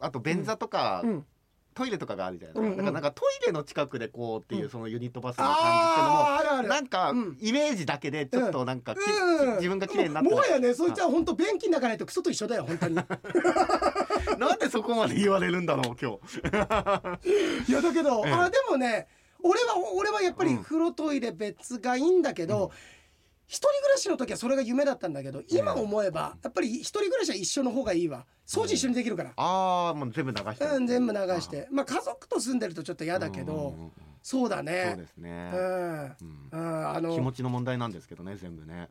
[0.00, 1.26] あと便座とか、うん。
[1.72, 2.54] トイレとかがあるじゃない。
[2.54, 2.72] ですか、うん。
[2.72, 4.70] うんだからなんかトイレの近くでこうっていううん。
[4.70, 7.38] そのユニットバスの感じっていうのもなんかうん。
[7.40, 9.54] イメージだけでちょっとなんか、きうん。
[9.56, 12.96] 自分が綺麗になってももはやねそいつは本当便器の中ないとクソと一緒だよ本当に。
[14.38, 17.70] なんでそこまで言われるんだろう今日。
[17.70, 19.06] いやだけど、ええあでもね
[19.42, 20.64] 俺は俺はやっぱりうん。
[20.64, 22.72] 風呂トイレ別がいいんだけど、
[23.50, 28.24] 一人暮らしの時はそれが夢だったんだけど今思えばやっぱり一人暮らしは一緒の方がいいわ。
[28.46, 30.70] 掃除一緒にできるから、ああもう全部流してる。
[30.70, 31.66] うん、全部流して。
[31.72, 33.92] まあ家族と住んでるとちょっと嫌だけどうんうんうん。
[34.22, 35.50] そうだそうねですね。
[35.52, 35.60] う、ん。
[35.60, 36.88] うんうん。
[36.90, 38.88] あの気持ちの問題なんですけどね全部ね。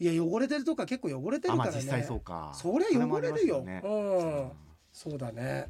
[0.00, 1.76] いや汚れてるとか結構汚れてあるからね。
[1.76, 2.50] まあ実際そうか。
[2.52, 3.58] そりゃ汚れるよ。
[3.58, 4.52] そもありますうん。
[4.92, 5.68] そうだね。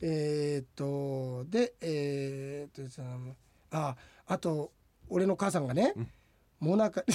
[0.00, 3.36] えーっとでえーっとその
[3.70, 3.94] あ
[4.26, 4.72] あと
[5.08, 5.94] 俺の母さんがね、
[6.62, 7.02] もなか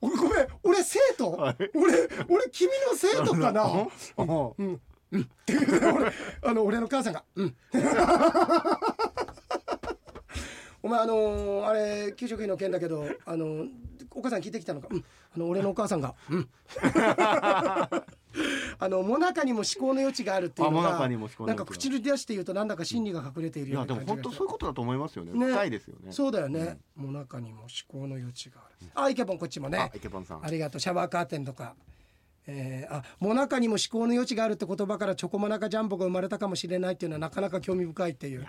[0.00, 1.56] 俺ごめん俺生徒、はい。
[1.74, 3.64] 俺俺君の生徒かな？
[4.16, 4.80] おうん
[5.12, 6.12] うんって言うね俺
[6.42, 7.54] あの俺の母さんがうん。
[10.82, 13.66] お前あのーあれ給食費の件だけどあの
[14.10, 14.88] お母さん聞いてきたのか？
[14.90, 15.04] うん。
[15.36, 16.48] あの俺のお母さんがうん
[18.78, 21.08] あのもなかにも思考の余地があるっていうのが
[21.46, 25.32] なんか口に出して言うとなんだか真理が隠れているいようなやでも本当感じがするそういうことだと思いますよね。
[25.32, 25.46] ね。
[25.46, 26.12] 深いですよね。
[26.12, 29.78] そうだよね、もなかにも思考の余地がある、あイケボンこっちもね。
[29.78, 30.44] あイケポンさん。
[30.44, 30.80] ありがとう。
[30.80, 31.74] シャワーカーテンとか。
[32.46, 38.42] えー、あもなかにも思考の余地があるって言葉からチョコモナカジャンボが生まれたかもしれないっていうのはなかなか興味深いっていう。
[38.42, 38.44] い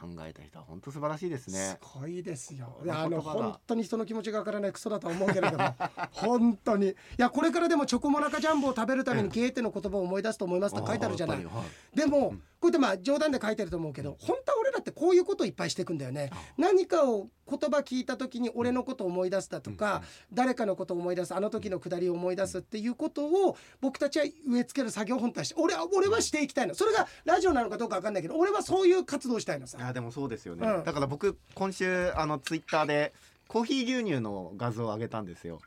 [0.00, 1.58] 考えた人は本当素晴らしいですね。
[1.58, 2.78] すごいですよ。
[2.80, 2.86] こ。
[2.86, 5.74] のあの本当に人の気持ちがわからないクソだとは思うけれども
[6.12, 6.88] 本当に。
[6.88, 11.44] いやこれからでもチョコモナカジャンボを食べるためにゲーテの言葉を思い出すと思いますと書いてあるじゃない。
[11.44, 11.96] はい。
[11.96, 16.30] でもこうやってまあ冗談で書いてると思うけど本当は俺らってこういうことをいっぱいしていくんだよね。
[16.56, 26.74] 何かを言葉聞いた時に俺のことを思い出すだとか誰かのことを思い出すあの時のくだりを思い出すっていうことを僕たちは植え付ける作業本として俺は俺はしていきたいの。
[26.74, 29.78] それがラジオなのかどうかわかんないけど俺はそういう活動をしたいのさ。
[29.78, 30.84] いやでもそうですよね、うん。
[30.84, 33.12] だから僕今週あのツイッターで
[33.48, 35.60] コーヒー牛乳の画像を上げたんですよ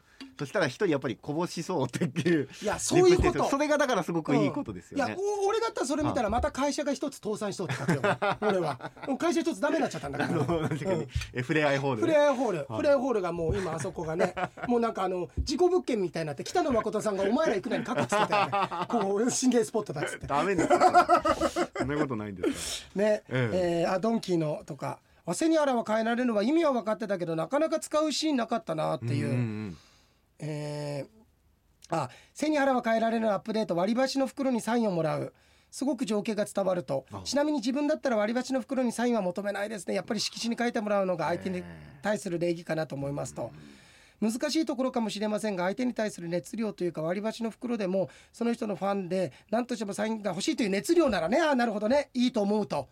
[0.44, 3.46] そしたら一人やっぱりこぼしそうっていういやそういうこと。
[3.46, 8.02] それがだからすごくいいことですいやよね、お俺だったらそれ見たらまた会社が一つ倒産しそうって書くよ
[8.42, 8.60] 俺。
[8.60, 8.92] は。
[9.08, 10.70] もう会社一つダメになっちゃったんだか あのら
[11.34, 12.68] えフレアイホールフレアホール、はい。
[12.78, 14.36] フレアホールがもう今あそこがね
[14.68, 18.86] もうなんかあの事故物件みたいになって北野誠さんが「お前ら行くなに書く」っつってたよね。
[18.90, 20.28] こう心霊スポットだっつって。
[20.28, 20.80] ダメですよ。
[21.78, 23.24] そんなことないんですかね。
[23.30, 23.88] ええ。
[23.88, 29.28] ーあドンキーのとか「汗にあらは変えられるのは意味は分かってたけどなかなか使うシーンなかったな」っていう。
[29.28, 29.78] んん
[30.44, 31.24] えー
[31.90, 35.34] あ背に腹は変えられるアップデート割り箸の袋にサインをもらう。
[35.70, 37.06] すごく情景が伝わると。
[37.12, 39.96] あちなみに自分だったら割り箸の袋にサインは求めないですね。
[39.96, 41.64] やっぱり色紙に書いてもらうのが相手に
[42.04, 43.52] 対する礼儀かなと思いますと。
[44.22, 52.88] 難しいところかもしれませんが相手に対する熱量というか割り箸の袋でもその人のファンで何としてもサインが欲しいという熱量ならねああなるほどねいいと思うと、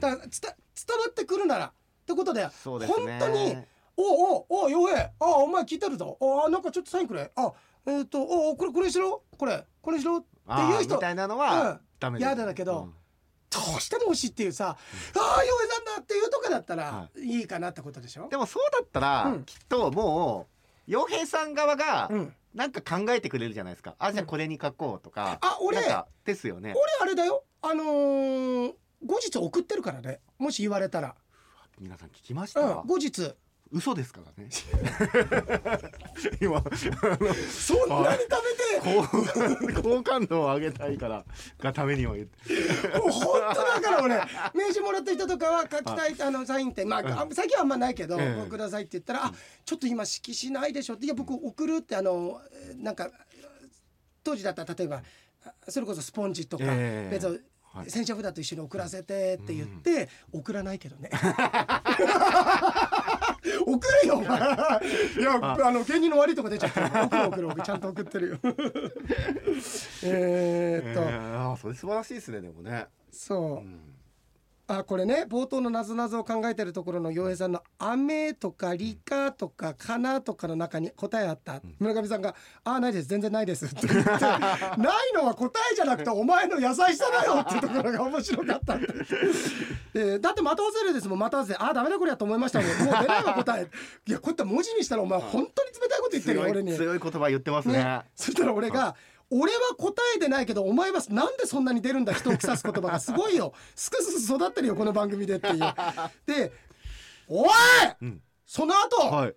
[0.00, 0.50] だから伝伝
[0.98, 1.72] わってくるならっ
[2.04, 2.50] てことでね。
[2.64, 3.56] 本当に
[3.96, 5.04] おうおうおう洋平。
[5.04, 6.18] あお前聞いてるぞ。
[6.20, 7.30] あなんかちょっとサインくれ。
[7.36, 7.52] あ
[7.86, 9.22] えっ、とおうこれこれしろ。
[9.38, 10.18] これこれしろ。
[10.18, 10.94] ってあいう人。
[10.94, 11.40] ーみたいなのうん。
[11.40, 12.94] はダメです、嫌だけどうん。
[13.50, 17.42] どうしても欲しいっていうさ、ああ洋平さんだっていうとかだったらはい。
[17.42, 19.44] いかなってことでしょ、でもそうだったら、うん。
[19.44, 20.48] きっとも
[20.88, 25.78] う洋平さん側がうん、なんか考えてくれるじゃないですか、あじゃあこれに書こうとか、あ俺。
[26.24, 26.74] ですよね。
[26.74, 27.44] 俺あれだよ。
[27.62, 28.72] あのー
[29.06, 30.20] 後日送ってるからね。
[30.38, 31.14] もし言われたら、
[31.78, 33.34] 皆さん聞きました、うん、後日
[33.74, 34.48] 嘘ですからね。
[36.40, 36.62] 今。
[37.50, 41.24] そんなに食べて好 好感度を上げたいから
[41.58, 42.54] がためにも言って。
[42.98, 44.14] もう本当だから俺。
[44.54, 46.14] 名刺もらった人とかは書きたい。
[46.22, 48.48] あのサインってまああ最近はあんまないけど、ええ。
[48.48, 53.10] くださいって言ったら「あちょっと今色紙ないでしょ」って「いや僕送る」ってあのえーなんか
[54.22, 55.02] 当時だったら例えば
[55.44, 57.10] あそれこそスポンジとか、ええ。
[57.10, 57.40] 別に
[57.74, 57.90] はい。
[57.90, 61.10] 洗車札と一緒に送らせてって言って、送らないけどね
[63.66, 64.38] 送れよお前。
[64.38, 65.22] い。
[65.22, 65.70] やあ。
[65.72, 68.38] の芸人の悪いとこ出ちゃったよ送る送る送るちゃんと送ってるよ。
[70.04, 73.93] えーっと、えーそれ素晴らしいですねでもね、そう、うん
[74.66, 82.34] あこれね冒頭のなぞなぞを考えてるところの洋平さんの「雨」とか「理科」とか「かな」とかの中に答えあった、村上さんが
[82.64, 84.20] 「ああないです全然ないです」って言ってない
[85.14, 87.40] のは答えじゃなくてお前の優しさだよ。
[87.42, 88.76] ってところが面白かった。
[88.76, 88.88] んで
[89.92, 91.18] でだってまた忘れるですもん。
[91.18, 92.68] また忘れああダメだこれやと思いましたもん。
[92.68, 93.68] もう出ないわ答え。
[94.06, 96.74] いやこうやって文字にしたらお前本当に冷たいこと言ってるよ強俺に。
[96.74, 96.76] い。
[96.76, 97.74] 強い言葉言ってますね。
[97.74, 98.96] ね、そしたら俺が
[99.30, 103.52] 「俺は答えでないけどお前はなんでそんなに出るんだ人を腐す言葉がすごいよ。
[103.74, 105.74] すくすく育ってるよこの番組で」っていう。
[106.26, 106.52] で
[107.28, 107.48] 「おい！
[108.02, 108.22] うん。
[108.46, 109.34] その後、はい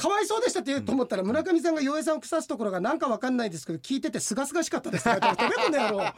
[0.00, 6.12] かわいそうでしたって言うと思ったら村上さんが洋平さんを腐すところがなんかわかんないですけど聞いててすがすがしかったですって書いてあるてめえこの野郎。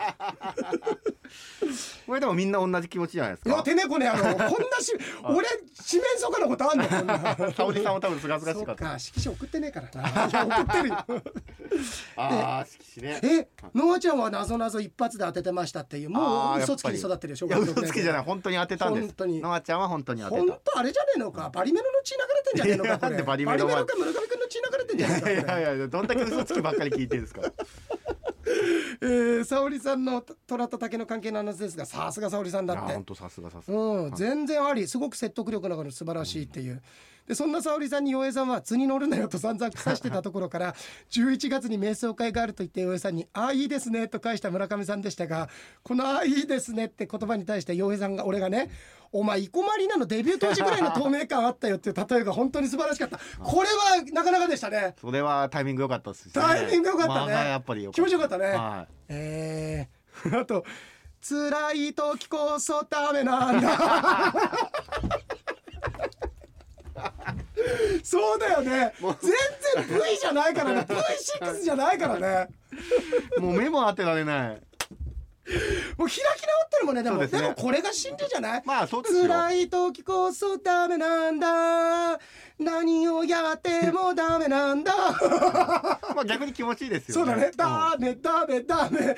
[2.07, 3.51] これでもみんな同じ気持ちじゃないですか？
[3.51, 4.49] いやてめえこの野郎こんな
[4.81, 4.93] し
[5.25, 5.47] 俺
[5.81, 6.85] 四面楚歌のことあんの？
[6.89, 8.85] こんな沙織さんも多分すがすがしそかった。
[8.87, 10.09] っか色紙送ってねえからな。
[10.29, 10.89] いや送ってる。
[10.89, 10.97] よ
[12.17, 13.21] ああ色紙ね。
[13.23, 18.23] え、ノアちゃんは謎謎一発で当ててましたっていう、もう嘘つきに育ってるよ、小いや学校嘘つきじゃない。
[18.23, 20.41] 本当に当てたんです本当にノアちゃんは本当に当てた。
[20.43, 23.11] 本当あれじゃねえのか、バリメロの血流れてんじゃねえのかこれ。
[23.13, 27.43] なんでバリメロバリメロか村上君の血流れてんじゃねえかこれ いやいやどんだけ嘘つきばっかり聞いてるんですか。
[29.01, 32.93] えー、沙織さんの虎と竹の関係の話ですがさすが沙織さんだって。
[32.93, 33.79] 本当さすがさすが。
[33.79, 36.83] うん、全然ありすごく説得力のある素晴らしいっていう、
[37.27, 40.75] でそんな沙織さんに洋平さんは「図に乗るなよ」と散々腐してたところから
[41.11, 45.49] 11月に瞑想会があると言って洋平さんに「ああいいですね」と返した村上さんでしたが
[45.83, 48.71] この「ああいいですね」って言葉に対して洋平さんが俺がね
[49.13, 53.19] 「お前生駒里奈のデビュー当時ぐらいの透明感あったよ」っていう例えが本当に素晴らしかった。
[53.39, 54.95] これはなかなかでしたね。
[55.01, 56.43] それはタイミング良かったですしね。
[56.43, 57.21] タイミング良かったね。
[57.21, 58.47] 間がやっぱり良気持ちよかったね。
[58.47, 60.65] はえー、 あと
[61.23, 64.35] 「辛い時こそダメなんだ」
[68.03, 68.95] そうだよね。
[69.01, 70.87] 全然 V じゃないからね。
[70.89, 72.49] V6 じゃないからね。
[73.37, 74.63] いもう目も当てられない。
[75.97, 76.29] もう開き直
[76.67, 77.27] ってるもんねでも。
[77.27, 78.63] で,、もこれが真理じゃない？
[78.65, 79.23] まあそうですよ。
[79.23, 82.19] 辛い時こそダメなんだ。
[82.59, 84.93] 何をやってもダメなんだ。
[86.15, 87.49] まあ逆に気持ちいいですよそうだね。
[87.49, 87.51] ん。
[87.57, 89.15] ダメダメダメダメだよ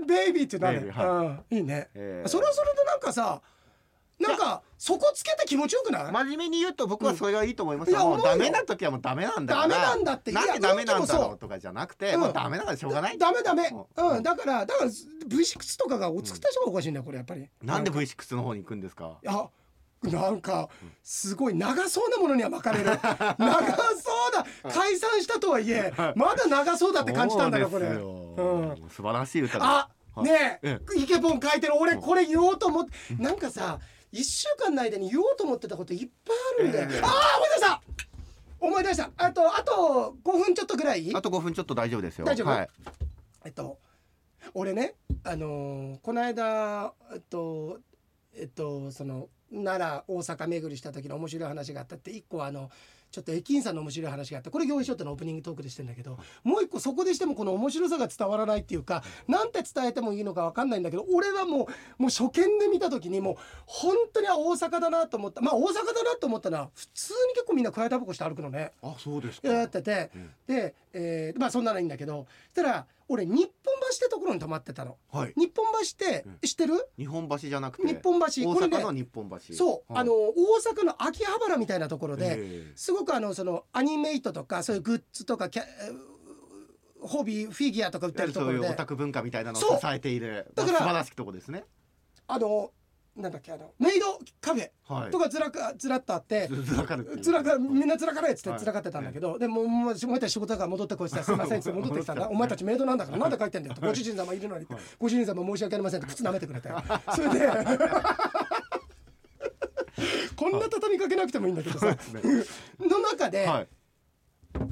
[0.00, 0.06] ね。
[0.06, 0.80] ベイビーってなる。
[0.80, 1.44] ベイビーうん。
[1.56, 1.88] いいね。
[1.94, 3.40] ええそれはそれでなんかさ、
[4.18, 6.12] なんかそこつけて気持ちよくない？
[6.12, 8.24] 真面目に言うと僕はそれがいいと思いますううんいや思うよ。
[8.24, 12.20] ダメな時はもうダメなんだからダメなんだってなんでダメなんだろうとかじゃなくて、うん。
[12.20, 13.18] もうダメならしょうがない。
[13.18, 13.68] ダメダメ。
[13.96, 14.18] ううん。
[14.18, 14.22] ん。
[14.22, 17.48] だからだから V6 とかがお作った人がおかしいんだよこれやっぱり。
[17.62, 19.18] なんでか V6 の方に行くんですか？
[19.22, 19.48] いや
[20.02, 20.68] なんか
[21.02, 22.84] すごい長そうなものには巻かれる。
[22.94, 23.00] 長そ
[24.28, 27.88] うだ解散したとはいえ まだ長そうだって感じたんだよこれ。
[27.94, 28.90] そうん。
[28.90, 30.24] 素晴らしい歌ですあはい。
[30.26, 30.80] ねえ。
[30.96, 31.74] えイケボン書いてる。
[31.76, 32.92] 俺これ言おうと思って。
[33.18, 33.80] なんかさ
[34.12, 37.00] 1週間の間に言おうと思ってたこといっぱいあるんだよ、ええ。
[37.02, 37.82] ああ思い出した。
[38.60, 39.10] 思い出した。
[39.16, 41.14] あとあと5分ちょっとぐらい。
[41.14, 42.24] あと5分ちょっと大丈夫ですよ。
[42.24, 42.48] 大丈夫？
[42.48, 42.68] はい、
[43.44, 43.78] えっと
[44.54, 44.94] 俺ね
[45.24, 47.78] あのーこの間えっと
[48.34, 52.70] えっとその奈良大阪巡りした時の面白い話があったって一個はあの
[53.10, 63.36] ちょっと駅員さんの面白い話があってこれ行為ショットのオープニングトークでしてんだけどもう一個そこでしてもこの面白さが伝わらないっていうかなんて伝えてもいいのか分かんないんだけど俺はもうもう初見で見た時にもう
[63.66, 65.40] 本当にあ大阪だなと思った。
[65.40, 68.72] まあ大阪だなと思ったのは普通に結構みんな加えタバコして歩くのね。
[68.82, 70.30] あそうですやってて、うん。
[70.46, 74.98] で、えーまあそんなのいいんだけどそしたら俺日本橋ってところに泊まってたの。
[75.10, 75.32] はい。
[75.34, 76.38] 日本橋ってうん。
[76.40, 78.26] 知ってる、日本橋じゃなくて日本橋。
[78.50, 79.54] 大これの日本橋。
[79.54, 80.02] そう、はい。
[80.02, 80.34] あの大
[80.74, 88.68] 阪の秋葉原みたいなところで、えすごくあのそのアニメイトとかそういうグッズとかキャえーホビーフィギュアとか売ってるところで。
[88.68, 89.80] オタク文化みたいなのをそう。
[89.80, 91.64] 支えているだからまあ素晴らしきとこですね。
[92.26, 92.72] あの
[93.18, 95.10] なんだっけあのメイドカフェはい。
[95.10, 97.20] とかずらかずらっとあって、ずらかるっていう。
[97.20, 98.58] つらかみんなつらかれっつってはい。
[98.60, 102.28] つらかってたんだけど、でももうお前たち仕事だから戻ってこいっつってすいませんっつって戻ってきたんだ。
[102.30, 104.66] お前たちメイドなんだからなんで帰ってんだよってご主人様いるのに
[104.98, 106.68] ご主人様申し訳ありませんって靴舐めてくれて。
[107.14, 107.48] それで
[110.36, 111.86] こんな畳みかけなくてもいいんだけどさ
[112.78, 113.68] の中ではい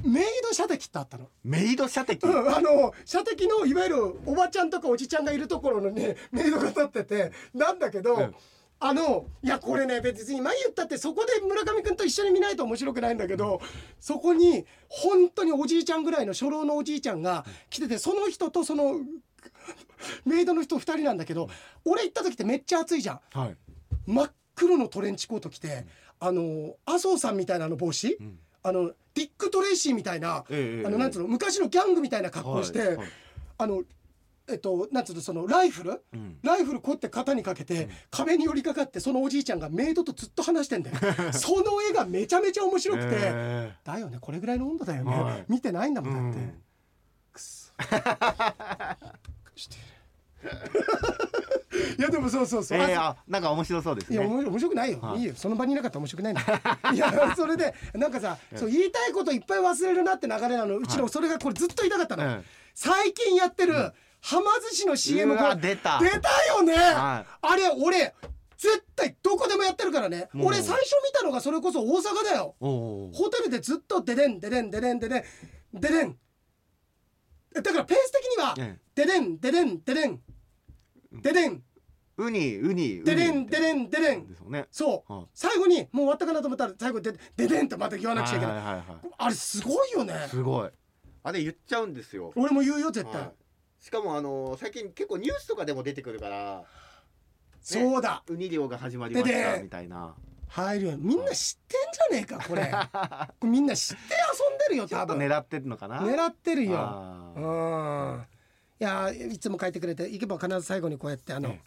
[0.03, 1.27] メイド射的ってあったの？
[1.43, 2.23] メイド射的？
[2.23, 8.35] うん、あの射的のいわゆるおばちゃんとかおじちゃんがいるところのねメイドが立っててなんだけど、うん。
[8.79, 13.59] あのいやこれね別に前言ったってそこで村上君と一緒に見ないと面白くないんだけど
[13.99, 18.99] そこに本当におじいちゃんぐらいの初老のおじいちゃんが来ててその人とその
[20.25, 21.49] メイドの人2人なんだけど
[21.85, 23.19] 俺行った時ってめっちゃ暑いじゃん。
[23.33, 23.55] はい。
[24.05, 25.87] 真っ黒のトレンチコート着て
[26.19, 28.39] あの麻生さんみたいなあの帽子、ん。
[28.61, 33.07] あのディック・トレイシーみたいな、ええあのなんつうの昔のギャングみたいな格好をして、はいはい。
[33.57, 33.81] あの
[34.47, 36.03] えっとなんつうのそのライフル？
[36.13, 36.37] うん。
[36.43, 40.97] ライフルこうやって肩にかけて、壁に寄りかかってそのおじいちゃんがメイドとずっと話してんだよ。
[41.33, 45.45] その絵がめちゃめちゃ面白くて、えだよねこれぐらいの温度だよね、はい。
[45.49, 46.63] 見てないんだえもんだって、うん。
[47.33, 47.73] くそ。
[49.57, 49.77] して
[51.97, 54.17] いやでもそうそうそう、ええああなんか面白そうですね。
[54.17, 55.19] いや面白くないよ、はい。
[55.19, 55.33] い、いよ。
[55.35, 56.41] その場にいなかったら面白くないんだ。
[56.41, 60.77] よ いやそれでなんかさそう言いたいこといっぱい忘れるなって流れなの。
[60.77, 61.11] うちの、はい。
[61.11, 62.45] それがこれずっと言いたかったの、うん
[62.79, 65.99] 最近やってる、はま寿司の CM うわこれ出た。
[65.99, 68.13] 出たよね、はあれ俺
[68.55, 70.29] 絶対どこでもやってるからね。
[70.35, 72.55] 俺最初見たのがそれこそ大阪だよ。
[72.59, 75.23] ホテルでずっとデデンデデンデデンデデン
[75.73, 76.17] デデン
[77.53, 78.79] だからペース的にはええ。
[78.93, 80.21] デデンデデンデデン。
[81.21, 81.63] デデン
[82.17, 83.03] ウニウニウニ。
[83.03, 84.65] デデンデデンデデンですよね。
[84.71, 85.25] そう、はい。
[85.33, 89.11] 最後にもう終わったかなと思ったら最後でデデンってまた言わなくちゃいけない,、はいはいはいはい。
[89.17, 90.13] あれすごいよね。
[90.29, 90.69] すごい。
[91.23, 92.31] あれ言っちゃうんですよ。
[92.35, 93.33] 俺も言うよ絶対、はい。
[93.79, 96.63] しかもあの最近結構ニュースとかでも出てくるから。
[97.61, 98.23] そうだ。
[98.27, 100.15] ウニ漁が始まりましででたみたいな。
[100.49, 102.63] 入るよみんな知ってんじゃねえかこれ。
[103.39, 104.03] これみんな知って
[104.49, 105.17] 遊んでるよ多分。
[105.17, 105.99] 狙ってるのかな？
[106.01, 106.77] 狙ってるよ。
[106.79, 108.27] あうーん。
[108.79, 111.59] いやいつも書いてくれていけば必ず最後にこうやってあのえ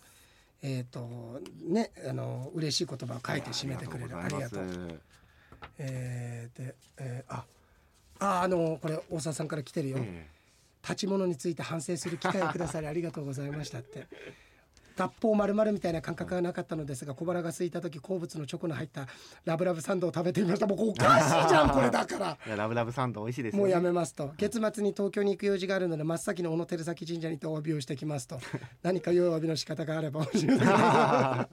[0.62, 4.16] えっ、とねあの嬉しい言葉を書いて締めてくれる。
[4.18, 5.00] ありがとう
[5.78, 7.44] えー、で、えー、あ
[8.18, 10.26] ああのこれ大沢さんから来てるよ、え。
[10.82, 14.06] 立ち物について反省する機会をくださりありがとうございましたって
[14.96, 19.06] 脱法丸々みたいな感覚はなかったのですが小腹が空いた時好物のチョコの入った
[19.44, 20.66] ラブラブサンドを食べてみました。
[20.66, 22.38] もうおかしいじゃんこれだから。
[22.46, 23.58] えいやラブラブサンド美味しいですよ。
[23.58, 24.32] もうねやめますと。
[24.36, 28.38] 月末に東京に行く用事があるので真っ先に小野照崎神社にてお詫びをしてきますと。
[28.82, 31.48] 何か良いお詫びの仕方があれば教えてくださ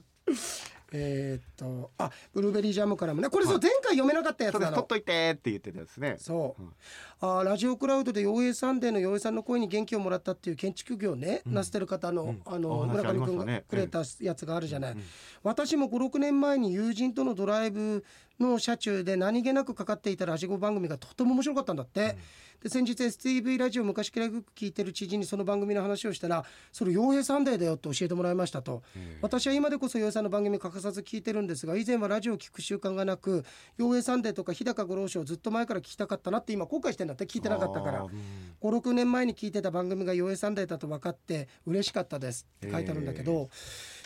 [0.74, 4.66] いえーっとあブルーベリージャムからもねこれそう前回読めなかったやつなの。
[4.66, 4.76] そうです。
[4.76, 6.16] 取っといてって言ってたやつね。
[6.18, 6.72] そう、うん。
[7.20, 12.42] あーラジオクラウドで洋平サンデーの洋平さんの声に元気をもらったっていう建築業ね、なしてる方の、うん。
[12.46, 15.02] あの村上君がくれたやつがあるじゃない、うん。
[15.42, 18.04] 私も56年前に友人とのドライブ
[18.40, 22.16] の車中で何気なくかかっていたラジオ番組がとても面白かったんだって、
[22.62, 28.82] で先日 STV ラジオ昔からよく聞いてる知人にその番組の話をしたら「それ洋平サンデーだよ」って教えてもらいましたと。
[29.22, 33.44] 私は今でこそ洋平さんの番組欠かさず聞いてるんですが以前はラジオを聞く習慣がなく
[33.76, 38.10] 洋平サンデーとか日高晤郎ショーをずっと前から聞きたかったなって今後悔してんだって聞いてなかったからうん
[38.60, 43.50] 56年前に聞いてた番組が洋平サンデーだと分かって嬉しかったですって書いてあるんだけど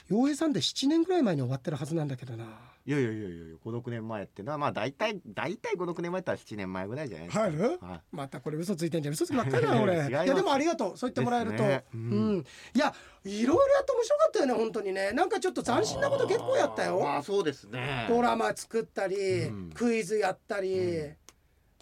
[0.08, 7.44] 洋平サンデー7年ぐらい前に終わってるはずなんだけどないやいやいやいや56年前ってのはまあ大体大体56年前ったら7年前ぐらいじゃないですか。
[7.44, 7.78] 入る？
[7.80, 8.00] はい。
[8.10, 9.14] またこれ嘘ついてんじゃん。
[9.14, 10.96] 嘘つきばっかりだよ俺 違いやでもありがとう。
[10.98, 11.84] そう言ってもらえると、ね。
[11.94, 12.36] ううん。
[12.38, 12.92] んいや
[13.24, 15.12] いろいろやって面白かったよね本当にね。
[15.12, 16.98] なんかちょっと斬新なこと結構やったよ。
[17.00, 18.06] まあそうですね。
[18.08, 19.70] ドラマ作ったり、うん。
[19.72, 21.16] クイズやったり、うん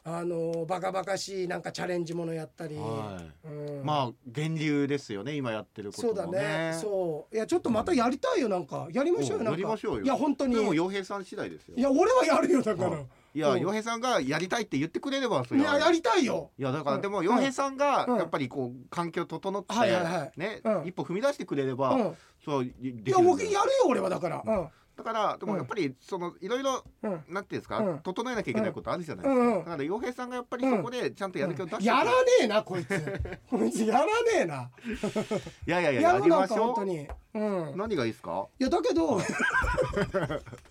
[0.04, 3.48] あのバカバカしいなんかチャレンジものやったり、はい。
[3.48, 3.84] うん。
[3.84, 6.72] まあ源流ですよね今やってることもそうだね。
[6.72, 7.34] ねそう。
[7.34, 8.88] いやちょっとまたやりたいよなんか。
[8.92, 9.50] やりましょうよおなんか。
[9.52, 10.04] やりましょうよ。
[10.04, 10.54] いや本当に。
[10.54, 11.74] でも洋平さん次第ですよ。
[11.76, 13.60] いや俺はやるよだから、はいいやうん。
[13.60, 15.76] 洋平さんがやりたいって言ってくれればそれは。
[15.76, 16.50] いややりたいよ。
[16.58, 17.02] いやだからうん。
[17.02, 18.16] でも洋平さんがうん。
[18.16, 19.74] やっぱりこう環境整って
[20.36, 20.86] ねうん。
[20.86, 22.16] 一歩踏み出してくれればうん。
[22.44, 23.18] そういいできるんだよ。
[23.18, 24.42] や僕やるよ俺はだから。
[24.44, 24.68] うん
[25.02, 25.58] だからでもうん。
[25.58, 27.24] やっぱりそのいろいろうん。
[27.28, 27.98] なんていうんですかうん。
[28.00, 29.58] 整えなきゃいけないことあるじゃないですか。
[29.58, 32.10] だから洋平さんがやっぱりそこでちゃんとやる気を出してやらね
[32.42, 33.20] えなこいつ。
[33.48, 34.10] こいつやらね
[34.42, 34.70] えな。
[35.66, 36.58] いやいやいややりましょう。
[36.58, 37.08] 本当に。
[37.34, 37.76] うん。
[37.76, 38.46] 何がいいですか？
[38.58, 39.18] いやだけど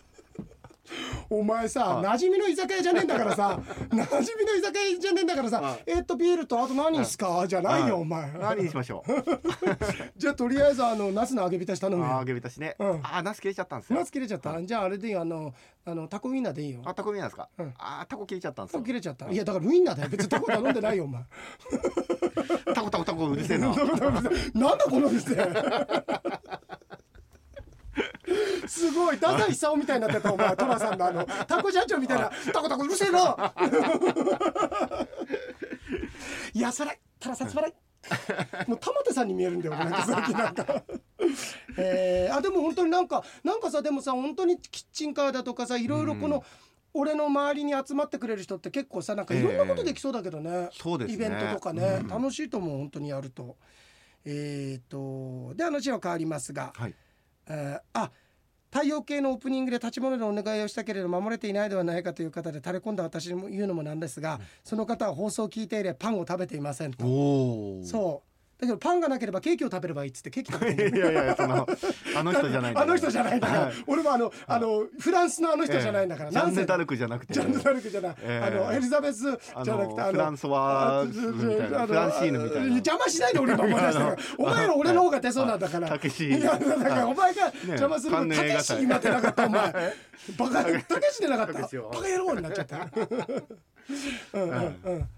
[1.29, 2.05] お前さはい。
[2.05, 3.59] 馴染みの居酒屋じゃねえんだからさ
[3.89, 5.83] 馴染みの居酒屋じゃねえんだからさはい。
[5.87, 7.45] えっとビールとあと何っすか？
[7.47, 8.31] じゃないはいよお前。
[8.39, 9.11] 何にしましょう？
[10.17, 12.17] じゃあとりあえずあのナスの揚げ浸し頼むよ。
[12.19, 12.75] 揚げ浸しね。
[12.79, 12.89] うん。
[13.03, 13.99] あーナス切れちゃったんですよ。
[13.99, 14.61] ナス切れちゃった？
[14.61, 15.53] じゃああれでいいよあの
[15.85, 16.81] あのタコウインナーでいいよ。
[16.85, 17.47] あタコ見えなんですか？
[17.57, 17.73] うん。
[17.77, 18.79] あータコ切れちゃったんですよ。
[18.79, 19.29] タコ切れちゃった。
[19.29, 19.35] い。
[19.35, 20.09] やだからウインナーだよ。
[20.09, 21.21] 別にタコ頼んでないよお前。
[22.73, 23.67] タコタコタコうるせえな。
[23.73, 25.35] なんだこの店
[28.67, 33.53] すごい太宰久夫みたいになってたお前トラさんのあのタコ社長みたいなタコタコうるせえな。
[36.53, 37.73] いやそれトラさんつまらい
[38.67, 40.83] もう玉手さんに見えるんだよ俺なんか最近なんか。
[41.77, 46.43] えー、あでも本当になんかなんかさでもさ本当にキッチンカーだとかさいろいろこの、うん
[46.93, 51.13] 俺の周りに集まってくれる人って結構さなんかいろんなことできそうだけどね、そうですね。
[51.13, 52.07] イベントとかね、うん。
[52.07, 53.57] 楽しいと思う本当にやると。
[54.25, 56.95] えー、とで話は変わりますが、はい
[57.49, 58.11] えーあ
[58.71, 67.03] 太陽系のオープニングで立ち物のお願いをしたけれど守れていないではないかという方で垂れ込んだ私にも言うのもなんですが、その方は放送を聞いていればパンを食べていませんと。
[67.83, 68.28] そう
[68.59, 71.65] だけどパンがなければケーキを食べればいいっつってケーキ 食べてるいやいやその
[72.17, 73.73] あの人じゃないんだあの人じゃないんだから、はい。
[73.87, 77.33] 俺もあのあのフランスのあの人じゃないんだから、ジャンヌ・ダルルクじゃなくて。
[77.33, 78.47] ジャンヌ・ダルクじゃない、ええ。
[78.47, 81.87] あのエリザベスあじゃなくてあののフランソワーズみたいな。
[81.87, 82.67] フランシーヌみたいな。
[82.67, 83.99] 邪魔しないで俺今思い出した。
[83.99, 85.87] からお前ら俺の方が出そうなんだから。
[85.87, 86.27] たけし。
[86.27, 89.73] いやだからお前が邪魔するたけし今出なかったお前。
[90.37, 91.21] バカたけし。
[91.21, 91.53] 出なかった。
[91.53, 91.69] バカ
[92.09, 92.87] 野郎になっちゃった。
[94.33, 95.09] うんうんうんうん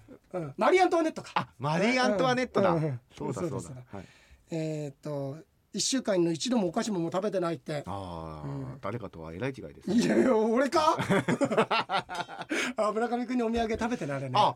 [0.57, 1.31] マリー・アントワネットか。
[1.35, 2.71] あマリー・アントワネットだ。
[3.17, 3.59] そうだそうだ。
[3.61, 4.05] そうだはい。
[4.51, 5.37] えーっと
[5.73, 7.83] 一週間の一度もお菓子も食べてないって。
[7.85, 10.97] ああ誰かとはえらい違いですいやいや俺か？
[12.75, 14.31] あ村上君にお土産食べてなれね。
[14.35, 14.55] あ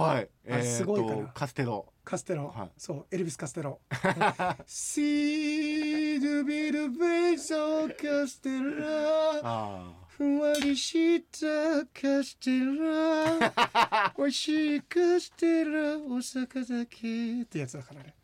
[0.00, 0.28] はい。
[0.50, 1.86] あれすごいかカステロ。
[2.04, 2.70] カステロ、はい。
[2.76, 3.80] そうエルビス・カステロ。
[4.66, 9.40] シードビルベイソカステラ。
[9.42, 18.14] あふんわりしたカステラ美味しいカステラお酒酒ってやつだからね。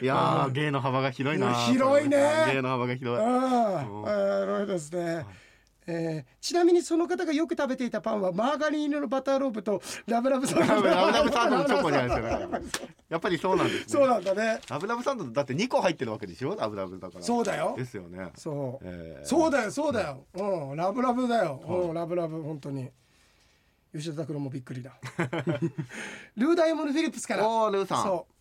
[0.00, 2.46] ーいやー芸の幅が広いな広いね。
[2.52, 3.24] 芸の幅が広い。
[3.24, 5.24] ああ、うんあのですね。
[5.86, 10.74] えーちなみにその方がよく食べていたパンはマーガリン色のバターローブとラブラブサンド。
[10.74, 13.84] ラブラブサンドのチョコじゃないですかやっぱりそうなんですね。
[13.88, 14.60] そうなんだね。
[14.68, 16.54] ラブラブサンドだって2個入ってるわけでしょ？
[16.54, 17.24] ラブラブだから。
[17.24, 17.74] そうだよ。
[17.76, 18.30] ですよね。
[18.36, 19.26] そう、えー。
[19.26, 22.90] そうだよそうだよ、うん、ラブラブだよ、うん、ラブラブ本当に。
[23.94, 24.92] 吉田拓郎もびっくりだ。
[26.36, 27.48] ルーダイヤモンド・フィリップスから。
[27.48, 28.02] おールーさん。
[28.02, 28.33] そう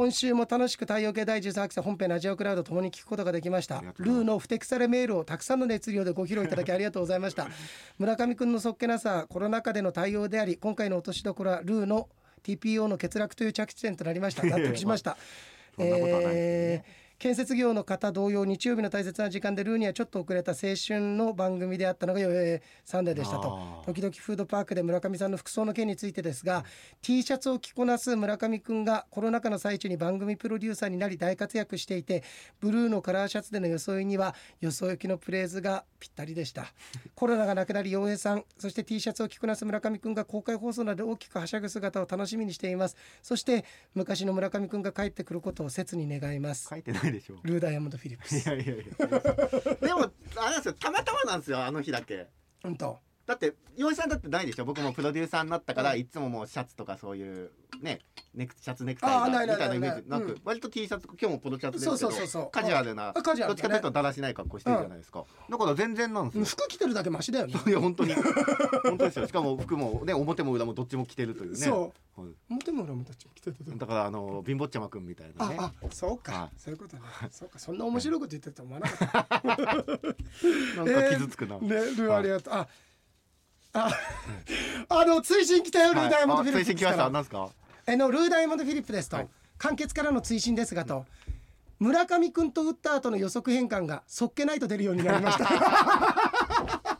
[0.00, 3.84] 今週も楽しく太陽系第13期生本編ラジオクラウドともに聞くことができました。
[3.98, 7.48] ルーのふてくされメールをたくさんの熱量でご披露いただきありがとうございました。
[8.00, 12.08] 村上くんのそっけなさコロナ禍での対応であり今回の落としどころはルーの
[12.42, 14.42] TPO の欠落という着地点となりました。
[14.42, 15.18] 納得しました。
[15.76, 16.34] そんなことはないですよね。
[16.34, 23.82] えー建設業の方同様日曜日の大切な時間でルーにはちょっと遅れた青春の番組であったのが、えーサンデーでしたと。
[23.84, 26.64] 時々フードパークで村上さんの服装の件についてですが
[27.02, 32.24] T シャツを着こなす村上くんがコロナ禍の最中に番組プロデューサーになり大活躍していて
[32.58, 36.72] ブルーのカラーシャツでの装いには装いきのフレーズがぴったりでした
[37.14, 42.96] コロナがなくなり洋平さんそして T シャツを着こなす村上くんが公開放送などで大きくはしゃぐ姿を楽しみにしています。
[43.22, 43.64] そして
[43.94, 46.68] 昔の村上くんが帰ってくることを切に願います。
[46.68, 48.36] 書いてないでしょルーダイヤモンド・フィリップス。
[48.38, 48.84] いやいやいや。
[49.80, 52.28] でもあれなんですよたまたまなんですよあの日だけ。
[52.62, 52.98] 本当
[53.30, 54.64] だって岩井さんだってないでしょ？
[54.64, 58.00] 僕もプロデューサーになったから、いつももうシャツとかそういうね
[58.34, 60.40] ネクシャツネクタイみたないいなイメージなく、うん。
[60.44, 62.50] 割と T シャツ今日もポロシャツですけどそうそうそうそう。
[62.50, 67.54] カジュアルなどっちかというとだらしない格好してるじゃないですか、だから全然なんですよ、服着てるだけマシだよね。
[67.66, 68.14] いや本当に。
[68.82, 69.26] 本当ですよ。
[69.28, 71.56] しかも服もね表も裏もどっちも着てるというね。
[71.56, 72.20] そう。
[72.20, 72.30] はい。
[72.50, 75.56] 表も裏もどっちも着てただからあの貧乏ちゃまくんみたいなね。
[75.60, 76.50] ああそうか、はい。
[76.58, 77.02] そういうことね。
[77.30, 77.58] そうか。
[77.58, 79.40] そんな面白いこと言ってると思わなかった。
[80.84, 82.54] なんか傷つくな、 ねルーありがとう。
[82.54, 82.66] あ
[83.72, 83.90] あ
[84.88, 87.48] あの追伸来たよルーダイヤモンド・フィリップス追伸来ましたですか？
[87.86, 89.28] えのルーダイヤモンド・フィリップですと、はい。
[89.58, 91.04] 簡潔からの追伸ですがと。
[91.78, 95.44] 村上くんと打った後の予測変換がそっけないと出るようになりました。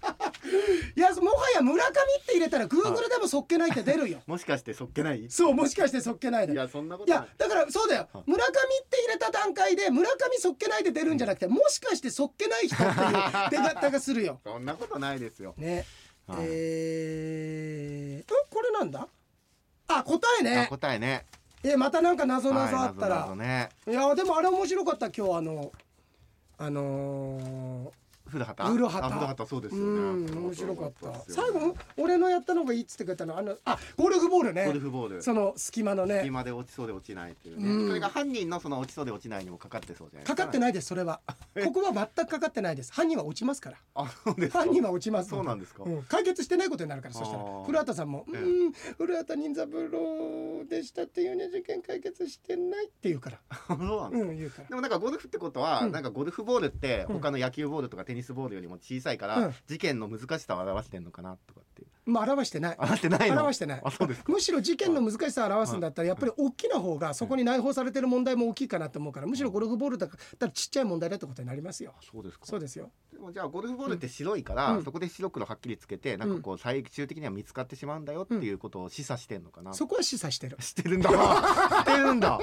[0.96, 1.94] いやもはや村上っ
[2.26, 4.20] て入れたら Google でもそっけないって出るよ。
[4.26, 5.24] もしかしてそっけない？
[5.24, 6.54] いそうもしかしてそっけないで。
[6.54, 7.20] やそんなことない。
[7.20, 8.08] いやだからそうだよ。
[8.12, 8.22] はい。
[8.26, 8.54] 村上っ
[8.88, 14.40] て入れた段階で村上そっけないで出るんじゃなくてもしかしてそっけない人っていう出方がするよ。
[14.44, 15.54] そんなことないですよ。
[15.58, 15.84] ね、
[16.30, 16.46] はい。
[16.48, 19.06] えー、んこれなんだ？
[19.88, 21.26] あ答えあね答えね。
[21.62, 23.68] えまたなんか謎々あったら、はい謎々ね。
[23.88, 25.72] いやでもあれ面白かった今日あの
[26.58, 27.92] あの
[28.30, 28.70] 古畑？
[28.72, 29.06] 古畑。
[29.14, 31.12] あ古畑そうですー、ようねん面白かった。
[31.28, 33.36] 最後俺のやったのがいいっつってくれたの。
[33.36, 34.66] あのあゴルフボールね。
[34.66, 35.22] ゴルフボール。
[35.22, 36.22] その隙間のね。
[36.26, 37.88] 今で落ちそうで落ちないっていうね、うん。
[37.88, 40.36] それが犯人のその落ちそうで落ちないにもかかってそうじゃないですか。
[40.36, 41.20] かかってないですそれは。
[41.64, 42.92] ここは全くかかってないです。
[42.92, 43.76] 犯人は落ちますから。
[43.94, 44.60] あそうですか。
[44.60, 45.82] 犯人は落ちますそうなんですか。
[45.84, 46.02] うん。
[46.04, 47.42] 解決してないことになるからそしたら。
[47.64, 48.42] 古畑さんも「うええ。
[48.68, 53.38] ん古畑任三郎でしたっていうね事件解決してない」って言うから。
[53.68, 54.68] そうなんですうん言うから。
[54.68, 55.92] でもなんかゴルフってことは、うん。
[55.92, 59.54] なんかゴルフボールってうん他の野球ボールとかテニスボールよりも小さいから、うん。
[59.66, 61.88] 事件の難しさを表してんのかなとかっていう。
[62.10, 62.76] まあ表してない。
[62.78, 63.40] 表してないの？
[63.40, 63.82] 表してない。
[63.84, 64.32] あそうですか。
[64.32, 72.46] むしろ事件の難しさを表すんだったらやっぱり大きな方がそこに内包されてる問題も大きいかなと思うからむしろゴルフボールだったらちっちゃい問題だってことになりますよそうですか。
[72.46, 72.90] そうですよ。
[73.12, 74.84] でもじゃあゴルフボールって白いから、うん。
[74.84, 80.56] そこで白黒はっきりつけてなんかこう最終的には見つかってしまうんだよっていうことを示唆してんのかな、そこは示唆してる。
[80.62, 81.10] してるんだ。
[81.10, 82.38] してるんだ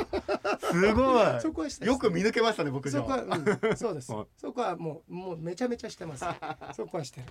[0.71, 4.25] すごいそこはよく見抜けましたね僕そこは、うん、そうですはい。
[4.37, 6.25] そこはもう、もうめちゃめちゃしてます。
[6.75, 7.27] そこはしてる。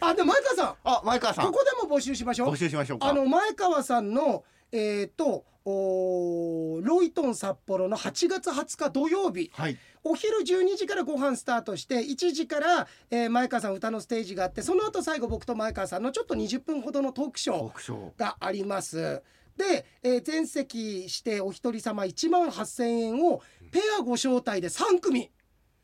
[0.00, 2.56] あ、でも前川さん、あ前川さんここでも募集しましょう募。
[2.56, 9.50] 集しましょうかあの前川さんの、えっ、と、おーロイトン札幌の8月20日土曜日。
[9.54, 19.22] はいお昼12時からご飯スタートして1時から、えー前川さん歌のステージがあってその後最後僕と前川さんのちょっと20分ほどのトークショーがあります。
[19.56, 25.30] で、えー全席してお一人様1万8,000円をペアご招待で3組。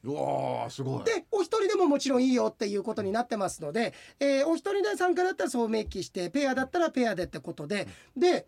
[0.04, 1.04] うわーすごい。
[1.04, 8.46] でお一人でももちろんいいよっていうことになってますので、えーお一人で参加だったらそう明記してペアだったらペアでってことで、で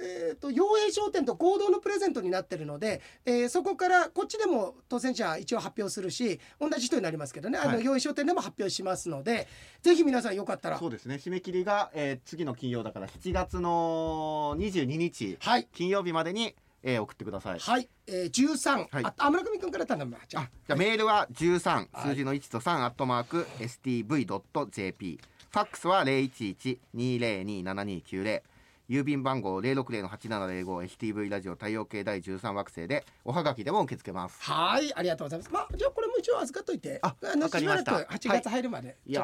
[0.00, 7.76] えー、と陽平商店と合同のプレゼントになってるので、えーそこからこっちでも当選者一応発表するし同じ人になりますけどね、あはい。
[7.78, 9.48] の陽平商店でも発表しますので
[9.82, 10.78] ぜひ皆さんよかったら。
[10.78, 11.16] そうですね。
[11.16, 15.68] 締め切りが、えー次の金曜だから7月の22日はい。
[15.72, 17.58] 金曜日までに、えー送ってください。
[17.58, 19.04] はい、えー、13、はい。
[19.04, 20.42] ああ村上君から頼むわじゃあ。
[20.44, 21.88] あじゃあメールは13はい。
[22.10, 25.20] 数字の1と3アットマーク stv.jp
[25.50, 28.42] ファックスは011-202-7290
[28.88, 34.38] 郵便番号060-8705 STV ラジオ太陽系第13惑星でおはがきでも受け付けます。
[34.40, 35.50] はいありがとうございます。
[35.52, 36.98] まあじゃあこれも一応預かっといて。
[37.02, 39.20] あのしばらく8月入るまで、いや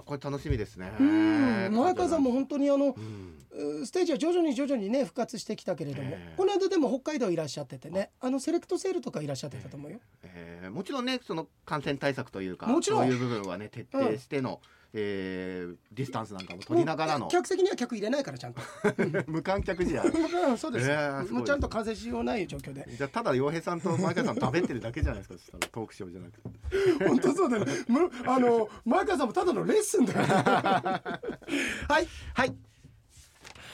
[0.00, 0.90] ーこれ楽しみですね。
[0.98, 1.74] うん。
[1.74, 3.82] 前川さんも本当にあのうん。
[3.82, 6.34] うステージは徐々に徐々にね復活してきたけれども、ええ。
[6.34, 8.30] この間でも北海道いらっしゃっててねあ。
[8.30, 13.02] のセレクトセールとかいらっしゃってたと思うよ、えーもちろんねその感染対策というかもちろん。
[13.02, 14.60] そういう部分はね徹底しての、
[14.94, 17.28] えーディスタンスなんかも取りながらの。
[17.28, 18.60] 客席には客入れないからちゃんと。
[19.26, 22.86] 無観客試合うんそうです、ええすもうちゃんと感染しようない状況で。
[22.96, 25.38] じゃあただ洋平さんと前川さん食べてるだけじゃないですか。
[25.38, 27.08] そしたらトークショーじゃなくて。
[27.08, 27.72] 本当そうだよね。
[27.88, 30.18] む あの前川さんもただのレッスンだよ。
[30.26, 32.08] はい。
[32.34, 32.56] はい。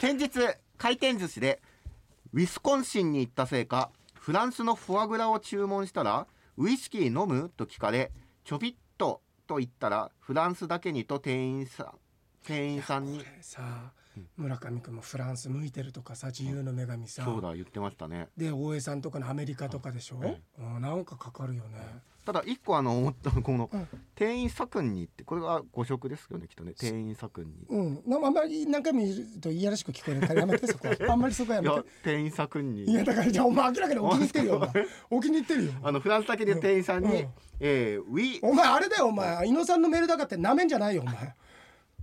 [0.01, 0.31] 先日
[0.77, 1.61] 回転寿司で
[2.33, 6.27] ウィスコンシンに行ったせいかフランスのフォアグラを注文したら
[6.57, 7.51] ウイスキー飲む？
[7.57, 8.13] と聞かれ
[8.45, 12.08] ちょびっとと言ったらフランスだけにと店員さん
[12.49, 13.23] 店員さんに。
[13.43, 13.93] さ
[14.37, 18.29] 村上君もフランス向いてるとかさ自由の女神さそうだ言ってましたね。
[18.37, 21.79] で大江さんとかのアメリカとかでしょ、えうん、なんかかかるよね、
[22.25, 23.89] ただ一個あの思ったのこのうん。
[24.15, 26.73] 店員左君にってこれが誤色ですよねきっとね。
[26.77, 27.67] 店員左君に。
[27.69, 30.97] うん、なあんまり何回も言うといやらしく聞こえるからやめてそこは。
[31.13, 31.89] あんまりそこはいややめて。
[32.03, 32.85] 店員左君に。
[32.85, 34.73] いやだからじゃあお前明らかにお気に入ってるよ。
[35.11, 35.73] お気に入ってるよ。
[35.83, 37.29] あのフランスだけで店員さんに、うん。
[37.61, 39.47] えーウィお前あれだよお前。
[39.47, 41.35] 伊野さんのメールだからってなめんじゃないよお前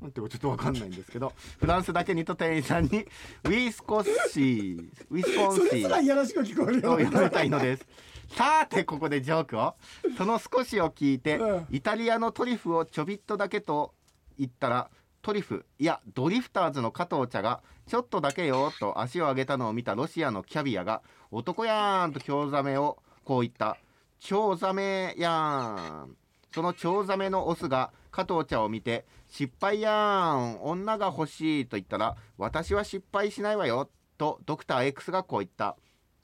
[0.01, 3.05] なんてちょっとわかんないんですけどフランスだけにと店員さんに
[3.43, 6.93] ウィスコッシーウィスコンそれシーすらいやらしく聞こえるよ。
[6.93, 7.87] を読みたいのです。
[8.35, 9.75] さてここでジョークを。
[10.17, 11.67] その少しを聞いて、うん。
[11.69, 13.93] イタリアのトリュフをちょびっとだけと
[14.37, 14.89] 言ったら
[15.21, 21.01] トリュフいやドリフターズの加藤茶がちょっとだけよと足を上げたのを見たロシアのキャビアが
[21.31, 23.77] 男やーんとチョウザメをこう言った。
[24.19, 26.17] チョウザメやーん。
[26.53, 29.05] そのチョウザメのオスが加藤茶を見て
[29.37, 30.63] 失敗やん。
[30.63, 33.89] 女が欲しいと言ったら私は失敗しないわよ。
[34.17, 35.75] とドクター X がこう言った。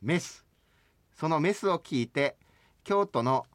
[0.02, 0.46] メス。
[1.12, 2.38] そのメスを聞いて
[2.86, 3.46] 京都の、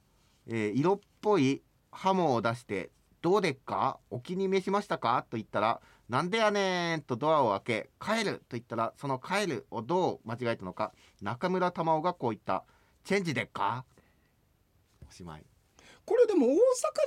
[0.47, 2.91] えー色っぽいハモを出して
[3.23, 3.99] 「どうでっか？
[4.11, 5.81] お気に召しましたか?」と言ったら
[6.11, 10.93] 「なんでやねん」とドアを開け「帰る」と言ったらその「帰る」をどう間違えたのか。
[11.23, 12.63] 中村玉緒がこう言った
[13.05, 13.87] 「チェンジでっか?」
[15.09, 15.47] おしまい。
[16.07, 16.59] これでも大阪じ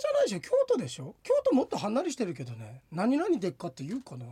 [0.07, 0.39] ゃないでしょ？
[0.41, 1.15] 京都でしょ？
[1.23, 2.81] 京都もっと離れしてるけどね。
[2.91, 4.25] 何々でっかって言うかな。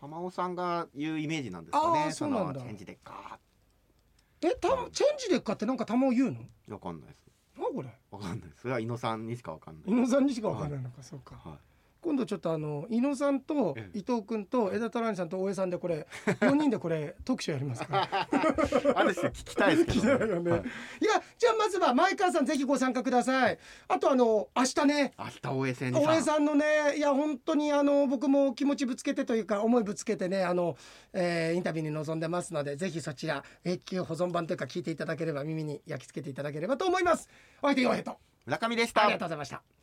[0.00, 2.54] 玉緒さんが言うイメージなんですかあねーそうなんだ。
[2.54, 3.38] のチェンジでっか
[4.42, 6.40] えたチェンジでっかってなんかたまを言うの？
[6.68, 7.26] わかんないです。
[7.56, 7.88] なこれ？
[8.10, 8.62] わかんないです。
[8.62, 9.84] それは伊野さんにしかわかんない。
[9.90, 11.36] 伊野さんにしかわからないのか、そうか。
[11.44, 11.58] はい
[12.00, 16.06] 今度ちょっとあの伊野さんとえ伊藤君と枝虎兄さんと大江さんでこれ
[16.40, 18.28] 4人でこれ特集やりますから。
[18.94, 20.50] ある種聞きたいですけど、聞きたいよね。
[20.50, 20.60] はい。
[20.60, 20.64] い
[21.04, 23.58] やじゃあまずは前川さんぜひご参加ください。
[23.88, 25.12] あとあの明日ね。
[25.18, 26.64] 明日大江戦に大江さんのね
[26.96, 30.76] いや本当にあの僕も気持ちぶつけてというか思いぶつけてねあの、
[31.12, 37.28] えーインタビューに臨んでますのでぜひそちら永久保存版というか聞いていただければ耳に焼き付けていただければと思います。
[37.62, 38.16] お相手よヘと
[38.46, 39.02] 村上でした。
[39.02, 39.77] ありがとうございました